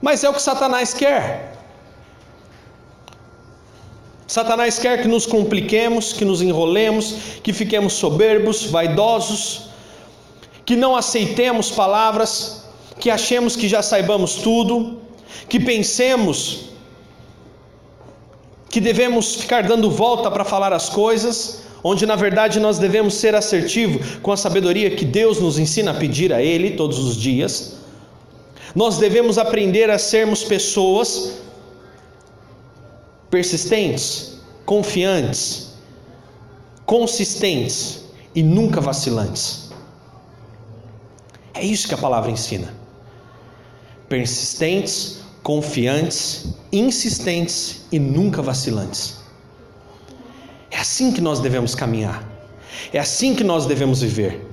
Mas 0.00 0.22
é 0.22 0.28
o 0.28 0.34
que 0.34 0.42
Satanás 0.42 0.92
quer. 0.92 1.56
Satanás 4.26 4.78
quer 4.78 5.00
que 5.00 5.08
nos 5.08 5.24
compliquemos, 5.24 6.12
que 6.12 6.24
nos 6.24 6.42
enrolemos, 6.42 7.14
que 7.42 7.52
fiquemos 7.52 7.94
soberbos, 7.94 8.66
vaidosos, 8.66 9.70
que 10.66 10.76
não 10.76 10.94
aceitemos 10.94 11.70
palavras, 11.70 12.62
que 13.00 13.10
achemos 13.10 13.56
que 13.56 13.66
já 13.66 13.80
saibamos 13.80 14.34
tudo, 14.34 14.97
que 15.48 15.60
pensemos 15.60 16.68
que 18.70 18.80
devemos 18.80 19.36
ficar 19.36 19.62
dando 19.62 19.90
volta 19.90 20.30
para 20.30 20.44
falar 20.44 20.72
as 20.72 20.88
coisas, 20.88 21.62
onde 21.82 22.04
na 22.04 22.16
verdade 22.16 22.60
nós 22.60 22.78
devemos 22.78 23.14
ser 23.14 23.34
assertivos 23.34 24.16
com 24.22 24.32
a 24.32 24.36
sabedoria 24.36 24.90
que 24.90 25.04
Deus 25.04 25.40
nos 25.40 25.58
ensina 25.58 25.92
a 25.92 25.94
pedir 25.94 26.32
a 26.32 26.42
Ele 26.42 26.72
todos 26.72 26.98
os 26.98 27.16
dias. 27.16 27.76
Nós 28.74 28.98
devemos 28.98 29.38
aprender 29.38 29.90
a 29.90 29.98
sermos 29.98 30.44
pessoas 30.44 31.38
persistentes, 33.30 34.38
confiantes, 34.64 35.74
consistentes 36.84 38.04
e 38.34 38.42
nunca 38.42 38.80
vacilantes. 38.80 39.70
É 41.54 41.64
isso 41.64 41.88
que 41.88 41.94
a 41.94 41.98
palavra 41.98 42.30
ensina. 42.30 42.72
Persistentes, 44.08 45.20
confiantes, 45.42 46.54
insistentes 46.72 47.82
e 47.90 47.98
nunca 47.98 48.42
vacilantes. 48.42 49.18
É 50.70 50.78
assim 50.78 51.12
que 51.12 51.20
nós 51.20 51.40
devemos 51.40 51.74
caminhar. 51.74 52.22
É 52.92 52.98
assim 52.98 53.34
que 53.34 53.44
nós 53.44 53.66
devemos 53.66 54.00
viver. 54.00 54.46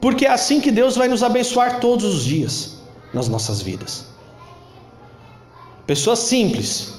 Porque 0.00 0.24
é 0.24 0.30
assim 0.30 0.60
que 0.60 0.70
Deus 0.70 0.96
vai 0.96 1.08
nos 1.08 1.22
abençoar 1.22 1.80
todos 1.80 2.04
os 2.04 2.24
dias 2.24 2.78
nas 3.12 3.28
nossas 3.28 3.60
vidas. 3.60 4.06
Pessoas 5.86 6.20
simples, 6.20 6.94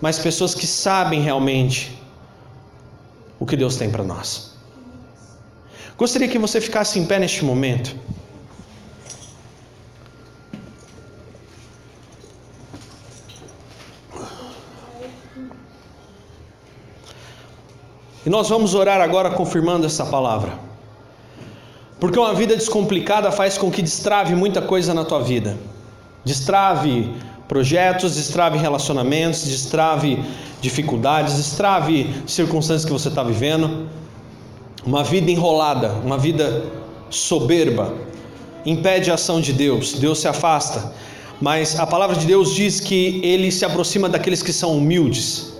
mas 0.00 0.18
pessoas 0.18 0.54
que 0.54 0.66
sabem 0.66 1.20
realmente 1.20 2.00
o 3.38 3.44
que 3.44 3.56
Deus 3.56 3.76
tem 3.76 3.90
para 3.90 4.04
nós. 4.04 4.52
Gostaria 5.98 6.28
que 6.28 6.38
você 6.38 6.60
ficasse 6.60 6.98
em 6.98 7.04
pé 7.04 7.18
neste 7.18 7.44
momento. 7.44 7.96
E 18.26 18.28
nós 18.28 18.48
vamos 18.48 18.74
orar 18.74 19.00
agora 19.00 19.30
confirmando 19.30 19.86
essa 19.86 20.04
palavra. 20.04 20.52
Porque 22.00 22.18
uma 22.18 22.34
vida 22.34 22.56
descomplicada 22.56 23.30
faz 23.30 23.56
com 23.56 23.70
que 23.70 23.80
destrave 23.80 24.34
muita 24.34 24.60
coisa 24.60 24.92
na 24.92 25.04
tua 25.04 25.22
vida. 25.22 25.56
Destrave 26.24 27.14
projetos, 27.46 28.16
destrave 28.16 28.58
relacionamentos, 28.58 29.44
destrave 29.44 30.18
dificuldades, 30.60 31.36
destrave 31.36 32.12
circunstâncias 32.26 32.84
que 32.84 32.92
você 32.92 33.08
está 33.08 33.22
vivendo. 33.22 33.88
Uma 34.84 35.04
vida 35.04 35.30
enrolada, 35.30 35.92
uma 36.04 36.18
vida 36.18 36.64
soberba, 37.08 37.94
impede 38.64 39.08
a 39.08 39.14
ação 39.14 39.40
de 39.40 39.52
Deus, 39.52 39.92
Deus 39.92 40.18
se 40.18 40.26
afasta. 40.26 40.92
Mas 41.40 41.78
a 41.78 41.86
palavra 41.86 42.16
de 42.16 42.26
Deus 42.26 42.52
diz 42.52 42.80
que 42.80 43.20
ele 43.22 43.52
se 43.52 43.64
aproxima 43.64 44.08
daqueles 44.08 44.42
que 44.42 44.52
são 44.52 44.76
humildes. 44.76 45.55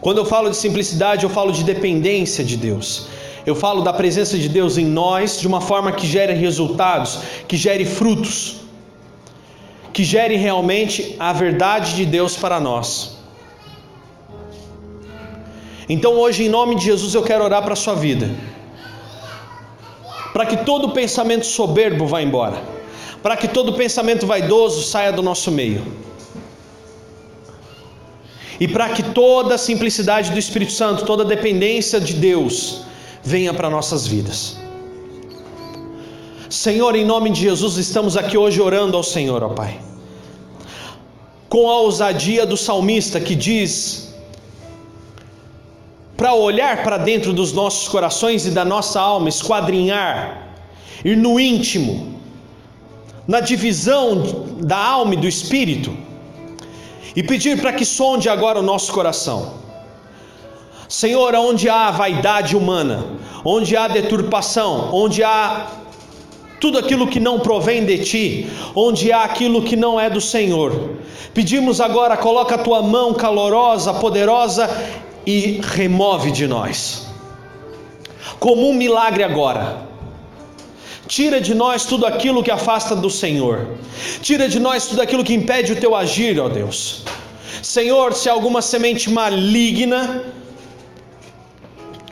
Quando 0.00 0.18
eu 0.18 0.24
falo 0.24 0.48
de 0.50 0.56
simplicidade, 0.56 1.24
eu 1.24 1.30
falo 1.30 1.52
de 1.52 1.64
dependência 1.64 2.44
de 2.44 2.56
Deus. 2.56 3.08
Eu 3.44 3.54
falo 3.54 3.82
da 3.82 3.92
presença 3.92 4.38
de 4.38 4.48
Deus 4.48 4.78
em 4.78 4.84
nós 4.84 5.40
de 5.40 5.46
uma 5.46 5.60
forma 5.60 5.90
que 5.92 6.06
gere 6.06 6.34
resultados, 6.34 7.18
que 7.48 7.56
gere 7.56 7.84
frutos, 7.84 8.56
que 9.92 10.04
gere 10.04 10.36
realmente 10.36 11.16
a 11.18 11.32
verdade 11.32 11.96
de 11.96 12.04
Deus 12.04 12.36
para 12.36 12.60
nós. 12.60 13.16
Então 15.88 16.12
hoje, 16.12 16.44
em 16.44 16.48
nome 16.48 16.76
de 16.76 16.84
Jesus, 16.84 17.14
eu 17.14 17.22
quero 17.22 17.42
orar 17.42 17.62
para 17.62 17.72
a 17.72 17.76
sua 17.76 17.94
vida, 17.94 18.30
para 20.32 20.44
que 20.44 20.58
todo 20.58 20.90
pensamento 20.90 21.46
soberbo 21.46 22.06
vá 22.06 22.20
embora, 22.22 22.62
para 23.22 23.36
que 23.36 23.48
todo 23.48 23.72
pensamento 23.72 24.26
vaidoso 24.26 24.82
saia 24.82 25.10
do 25.10 25.22
nosso 25.22 25.50
meio 25.50 26.07
e 28.60 28.66
para 28.66 28.88
que 28.90 29.02
toda 29.02 29.54
a 29.54 29.58
simplicidade 29.58 30.30
do 30.30 30.38
Espírito 30.38 30.72
Santo, 30.72 31.04
toda 31.04 31.22
a 31.22 31.26
dependência 31.26 32.00
de 32.00 32.14
Deus 32.14 32.82
venha 33.22 33.54
para 33.54 33.70
nossas 33.70 34.06
vidas. 34.06 34.56
Senhor, 36.50 36.96
em 36.96 37.04
nome 37.04 37.30
de 37.30 37.42
Jesus, 37.42 37.76
estamos 37.76 38.16
aqui 38.16 38.36
hoje 38.36 38.60
orando 38.60 38.96
ao 38.96 39.02
Senhor, 39.02 39.42
ó 39.42 39.50
Pai, 39.50 39.78
com 41.48 41.70
a 41.70 41.78
ousadia 41.80 42.44
do 42.46 42.56
salmista 42.56 43.20
que 43.20 43.34
diz: 43.34 44.14
para 46.16 46.34
olhar 46.34 46.82
para 46.82 46.98
dentro 46.98 47.32
dos 47.32 47.52
nossos 47.52 47.86
corações 47.86 48.46
e 48.46 48.50
da 48.50 48.64
nossa 48.64 48.98
alma, 48.98 49.28
esquadrinhar, 49.28 50.48
ir 51.04 51.16
no 51.16 51.38
íntimo, 51.38 52.18
na 53.26 53.40
divisão 53.40 54.56
da 54.60 54.78
alma 54.78 55.14
e 55.14 55.18
do 55.18 55.28
espírito 55.28 56.07
e 57.14 57.22
pedir 57.22 57.60
para 57.60 57.72
que 57.72 57.84
sonde 57.84 58.28
agora 58.28 58.58
o 58.58 58.62
nosso 58.62 58.92
coração. 58.92 59.54
Senhor, 60.88 61.34
onde 61.34 61.68
há 61.68 61.90
vaidade 61.90 62.56
humana, 62.56 63.04
onde 63.44 63.76
há 63.76 63.88
deturpação, 63.88 64.90
onde 64.92 65.22
há 65.22 65.66
tudo 66.60 66.78
aquilo 66.78 67.06
que 67.06 67.20
não 67.20 67.38
provém 67.38 67.84
de 67.84 67.98
ti, 67.98 68.50
onde 68.74 69.12
há 69.12 69.22
aquilo 69.22 69.62
que 69.62 69.76
não 69.76 70.00
é 70.00 70.08
do 70.08 70.20
Senhor. 70.20 70.96
Pedimos 71.34 71.80
agora, 71.80 72.16
coloca 72.16 72.54
a 72.54 72.58
tua 72.58 72.82
mão 72.82 73.14
calorosa, 73.14 73.94
poderosa 73.94 74.68
e 75.26 75.60
remove 75.62 76.30
de 76.30 76.46
nós. 76.46 77.06
Como 78.40 78.68
um 78.68 78.74
milagre 78.74 79.22
agora. 79.22 79.87
Tira 81.08 81.40
de 81.40 81.54
nós 81.54 81.86
tudo 81.86 82.04
aquilo 82.04 82.42
que 82.42 82.50
afasta 82.50 82.94
do 82.94 83.08
Senhor. 83.08 83.66
Tira 84.20 84.46
de 84.48 84.60
nós 84.60 84.86
tudo 84.86 85.00
aquilo 85.00 85.24
que 85.24 85.34
impede 85.34 85.72
o 85.72 85.76
teu 85.76 85.96
agir, 85.96 86.38
ó 86.38 86.48
Deus. 86.48 87.02
Senhor, 87.62 88.12
se 88.12 88.28
alguma 88.28 88.60
semente 88.60 89.10
maligna 89.10 90.22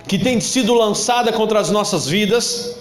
que 0.08 0.18
tem 0.18 0.40
sido 0.40 0.72
lançada 0.72 1.30
contra 1.32 1.60
as 1.60 1.70
nossas 1.70 2.06
vidas, 2.06 2.76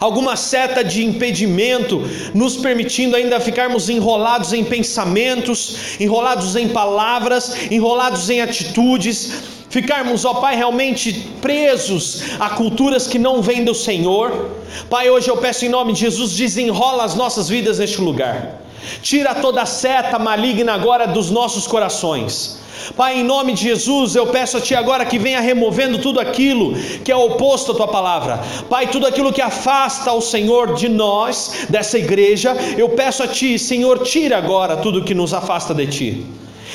alguma 0.00 0.34
seta 0.36 0.82
de 0.82 1.04
impedimento, 1.04 2.02
nos 2.34 2.56
permitindo 2.56 3.14
ainda 3.14 3.38
ficarmos 3.38 3.88
enrolados 3.88 4.52
em 4.52 4.64
pensamentos, 4.64 6.00
enrolados 6.00 6.56
em 6.56 6.68
palavras, 6.68 7.70
enrolados 7.70 8.28
em 8.30 8.40
atitudes, 8.40 9.59
ficarmos, 9.70 10.24
ó 10.26 10.34
Pai, 10.34 10.56
realmente 10.56 11.12
presos 11.40 12.22
a 12.38 12.50
culturas 12.50 13.06
que 13.06 13.18
não 13.18 13.40
vêm 13.40 13.64
do 13.64 13.74
Senhor. 13.74 14.50
Pai, 14.90 15.08
hoje 15.08 15.30
eu 15.30 15.38
peço 15.38 15.64
em 15.64 15.68
nome 15.68 15.94
de 15.94 16.00
Jesus, 16.00 16.36
desenrola 16.36 17.04
as 17.04 17.14
nossas 17.14 17.48
vidas 17.48 17.78
neste 17.78 18.00
lugar. 18.00 18.60
Tira 19.00 19.34
toda 19.34 19.62
a 19.62 19.66
seta 19.66 20.18
maligna 20.18 20.74
agora 20.74 21.06
dos 21.06 21.30
nossos 21.30 21.66
corações. 21.66 22.60
Pai, 22.96 23.20
em 23.20 23.24
nome 23.24 23.52
de 23.52 23.62
Jesus, 23.62 24.16
eu 24.16 24.26
peço 24.28 24.56
a 24.56 24.60
Ti 24.60 24.74
agora 24.74 25.04
que 25.04 25.18
venha 25.18 25.40
removendo 25.40 25.98
tudo 25.98 26.18
aquilo 26.18 26.74
que 27.04 27.12
é 27.12 27.16
oposto 27.16 27.72
à 27.72 27.74
Tua 27.74 27.88
palavra. 27.88 28.40
Pai, 28.68 28.88
tudo 28.88 29.06
aquilo 29.06 29.32
que 29.32 29.42
afasta 29.42 30.12
o 30.12 30.20
Senhor 30.20 30.74
de 30.74 30.88
nós, 30.88 31.66
dessa 31.68 31.98
igreja, 31.98 32.56
eu 32.76 32.88
peço 32.90 33.22
a 33.22 33.28
Ti, 33.28 33.58
Senhor, 33.58 34.00
tira 34.00 34.38
agora 34.38 34.78
tudo 34.78 35.04
que 35.04 35.14
nos 35.14 35.32
afasta 35.34 35.74
de 35.74 35.86
Ti. 35.86 36.26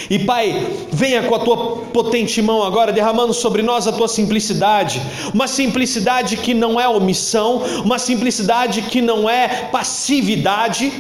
E 0.10 0.20
Pai, 0.20 0.68
venha 0.92 1.24
com 1.24 1.36
a 1.36 1.40
tua 1.40 1.58
potente 1.94 2.42
mão 2.42 2.64
agora, 2.64 2.92
derramando 2.92 3.34
sobre 3.34 3.62
nós 3.62 3.88
a 3.88 3.92
tua 3.92 4.08
simplicidade, 4.08 5.02
uma 5.34 5.48
simplicidade 5.48 6.38
que 6.38 6.54
não 6.54 6.80
é 6.80 6.88
omissão, 6.88 7.64
uma 7.84 7.98
simplicidade 7.98 8.84
que 8.84 9.02
não 9.02 9.30
é 9.30 9.48
passividade, 9.72 10.92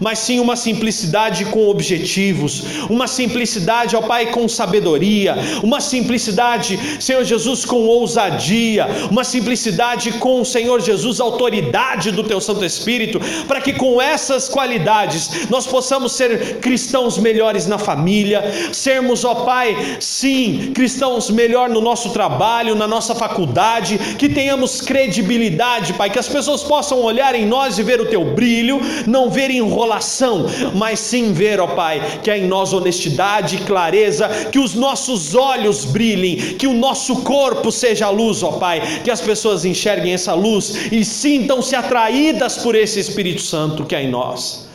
mas 0.00 0.18
sim 0.18 0.40
uma 0.40 0.56
simplicidade 0.56 1.44
com 1.46 1.68
objetivos, 1.68 2.62
uma 2.88 3.06
simplicidade, 3.06 3.96
ó 3.96 4.02
Pai, 4.02 4.26
com 4.26 4.48
sabedoria, 4.48 5.36
uma 5.62 5.80
simplicidade, 5.80 6.78
Senhor 7.00 7.24
Jesus, 7.24 7.64
com 7.64 7.86
ousadia, 7.86 8.86
uma 9.10 9.24
simplicidade 9.24 10.12
com, 10.12 10.44
Senhor 10.44 10.80
Jesus, 10.80 11.20
autoridade 11.20 12.10
do 12.10 12.22
Teu 12.22 12.40
Santo 12.40 12.64
Espírito, 12.64 13.20
para 13.46 13.60
que 13.60 13.72
com 13.72 14.00
essas 14.00 14.48
qualidades 14.48 15.48
nós 15.48 15.66
possamos 15.66 16.12
ser 16.12 16.58
cristãos 16.60 17.18
melhores 17.18 17.66
na 17.66 17.78
família, 17.78 18.42
sermos, 18.72 19.24
ó 19.24 19.34
Pai, 19.34 19.96
sim, 20.00 20.72
cristãos 20.74 21.30
melhor 21.30 21.68
no 21.68 21.80
nosso 21.80 22.10
trabalho, 22.10 22.74
na 22.74 22.86
nossa 22.86 23.14
faculdade, 23.14 23.98
que 24.18 24.28
tenhamos 24.28 24.80
credibilidade, 24.80 25.92
Pai, 25.94 26.10
que 26.10 26.18
as 26.18 26.28
pessoas 26.28 26.62
possam 26.62 27.00
olhar 27.00 27.34
em 27.34 27.46
nós 27.46 27.78
e 27.78 27.82
ver 27.82 28.00
o 28.00 28.06
Teu 28.06 28.24
brilho, 28.24 28.80
não 29.06 29.30
verem 29.30 29.60
enrolação, 29.72 30.46
mas 30.74 31.00
sim 31.00 31.32
ver, 31.32 31.58
ó 31.58 31.66
Pai, 31.66 32.20
que 32.22 32.30
há 32.30 32.36
em 32.36 32.46
nós 32.46 32.72
honestidade 32.72 33.56
e 33.56 33.60
clareza, 33.60 34.28
que 34.52 34.58
os 34.58 34.74
nossos 34.74 35.34
olhos 35.34 35.84
brilhem, 35.84 36.36
que 36.56 36.66
o 36.66 36.74
nosso 36.74 37.22
corpo 37.22 37.72
seja 37.72 38.06
a 38.06 38.10
luz, 38.10 38.42
ó 38.42 38.52
Pai, 38.52 39.00
que 39.02 39.10
as 39.10 39.20
pessoas 39.20 39.64
enxerguem 39.64 40.12
essa 40.12 40.34
luz 40.34 40.92
e 40.92 41.04
sintam-se 41.04 41.74
atraídas 41.74 42.58
por 42.58 42.74
esse 42.74 43.00
Espírito 43.00 43.40
Santo 43.40 43.84
que 43.84 43.94
há 43.94 44.02
em 44.02 44.10
nós. 44.10 44.70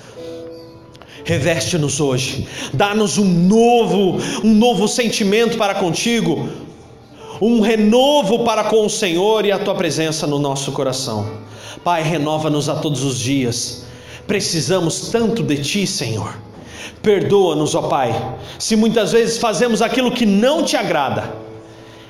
Reveste-nos 1.24 2.00
hoje, 2.00 2.48
dá-nos 2.74 3.18
um 3.18 3.26
novo, 3.26 4.18
um 4.43 4.54
novo 4.54 4.88
sentimento 4.88 5.58
para 5.58 5.76
contigo, 5.76 6.48
um 7.41 7.60
renovo 7.60 8.45
para 8.45 8.64
com 8.64 8.86
o 8.86 8.89
Senhor 8.89 9.45
e 9.45 9.52
a 9.52 9.60
tua 9.60 9.76
presença 9.76 10.26
no 10.26 10.39
nosso 10.39 10.72
coração. 10.72 11.30
Pai, 11.84 12.02
renova-nos 12.02 12.70
a 12.70 12.76
todos 12.76 13.04
os 13.04 13.20
dias 13.20 13.86
Precisamos 14.28 15.09
tanto 15.09 15.41
de 15.41 15.57
Ti, 15.57 15.88
Senhor. 15.88 16.36
Perdoa-nos, 17.01 17.73
ó 17.75 17.84
Pai, 17.84 18.13
se 18.59 18.75
muitas 18.75 19.13
vezes 19.13 19.38
fazemos 19.38 19.82
aquilo 19.82 20.11
que 20.11 20.25
não 20.25 20.63
te 20.63 20.75
agrada. 20.75 21.34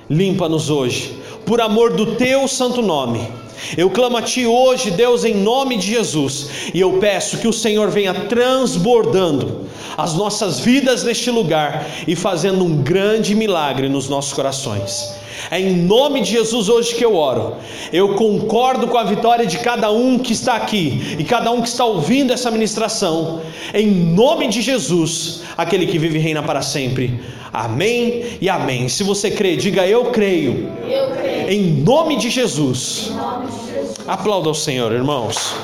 Limpa-nos 0.10 0.70
hoje, 0.70 1.18
por 1.46 1.62
amor 1.62 1.94
do 1.94 2.16
Teu 2.16 2.48
santo 2.48 2.82
nome. 2.82 3.28
Eu 3.76 3.90
clamo 3.90 4.18
a 4.18 4.22
Ti 4.22 4.46
hoje, 4.46 4.92
Deus, 4.92 5.24
em 5.24 5.36
nome 5.36 5.78
de 5.78 5.88
Jesus, 5.88 6.50
e 6.74 6.80
eu 6.80 6.94
peço 7.00 7.38
que 7.38 7.48
o 7.48 7.54
Senhor 7.54 7.90
venha 7.90 8.14
transbordando 8.14 9.68
as 9.98 10.14
nossas 10.14 10.60
vidas 10.60 11.04
neste 11.04 11.30
lugar 11.32 11.86
e 12.08 12.16
fazendo 12.16 12.64
um 12.64 12.82
grande 12.82 13.34
milagre 13.36 13.90
nos 13.90 14.08
nossos 14.08 14.34
corações. 14.34 15.12
É 15.50 15.60
em 15.60 15.76
nome 15.76 16.22
de 16.22 16.32
Jesus 16.32 16.70
hoje 16.70 16.96
que 16.96 17.06
eu 17.06 17.16
oro. 17.16 17.56
Eu 17.92 18.16
concordo 18.16 18.88
com 18.88 18.98
a 18.98 19.04
vitória 19.04 19.46
de 19.46 19.60
cada 19.60 19.92
um 19.92 20.20
que 20.20 20.34
está 20.34 20.56
aqui 20.56 21.16
e 21.18 21.24
cada 21.24 21.52
um 21.52 21.62
que 21.62 21.68
está 21.68 21.86
ouvindo 21.86 22.34
essa 22.34 22.52
ministração. 22.52 23.42
Em 23.74 23.88
nome 23.88 24.48
de 24.48 24.62
Jesus, 24.62 25.42
aquele 25.58 25.88
que 25.88 25.98
vive 25.98 26.18
e 26.18 26.22
reina 26.22 26.44
para 26.44 26.62
sempre. 26.62 27.20
Amém 27.54 28.38
e 28.42 28.50
amém. 28.50 28.90
Se 28.90 29.04
você 29.04 29.32
crê, 29.32 29.56
diga 29.56 29.88
eu 29.88 30.06
creio. 30.06 30.70
Eu 30.88 31.12
creio. 31.12 31.50
Em 31.50 31.64
nome 31.84 32.18
de 32.18 32.30
Jesus. 32.30 33.10
Em 33.10 33.16
nome 33.16 33.48
de 33.48 33.74
Jesus. 33.74 33.98
Aplauda 34.08 34.50
ao 34.50 34.56
Senhor, 34.56 34.92
irmãos. 34.92 35.56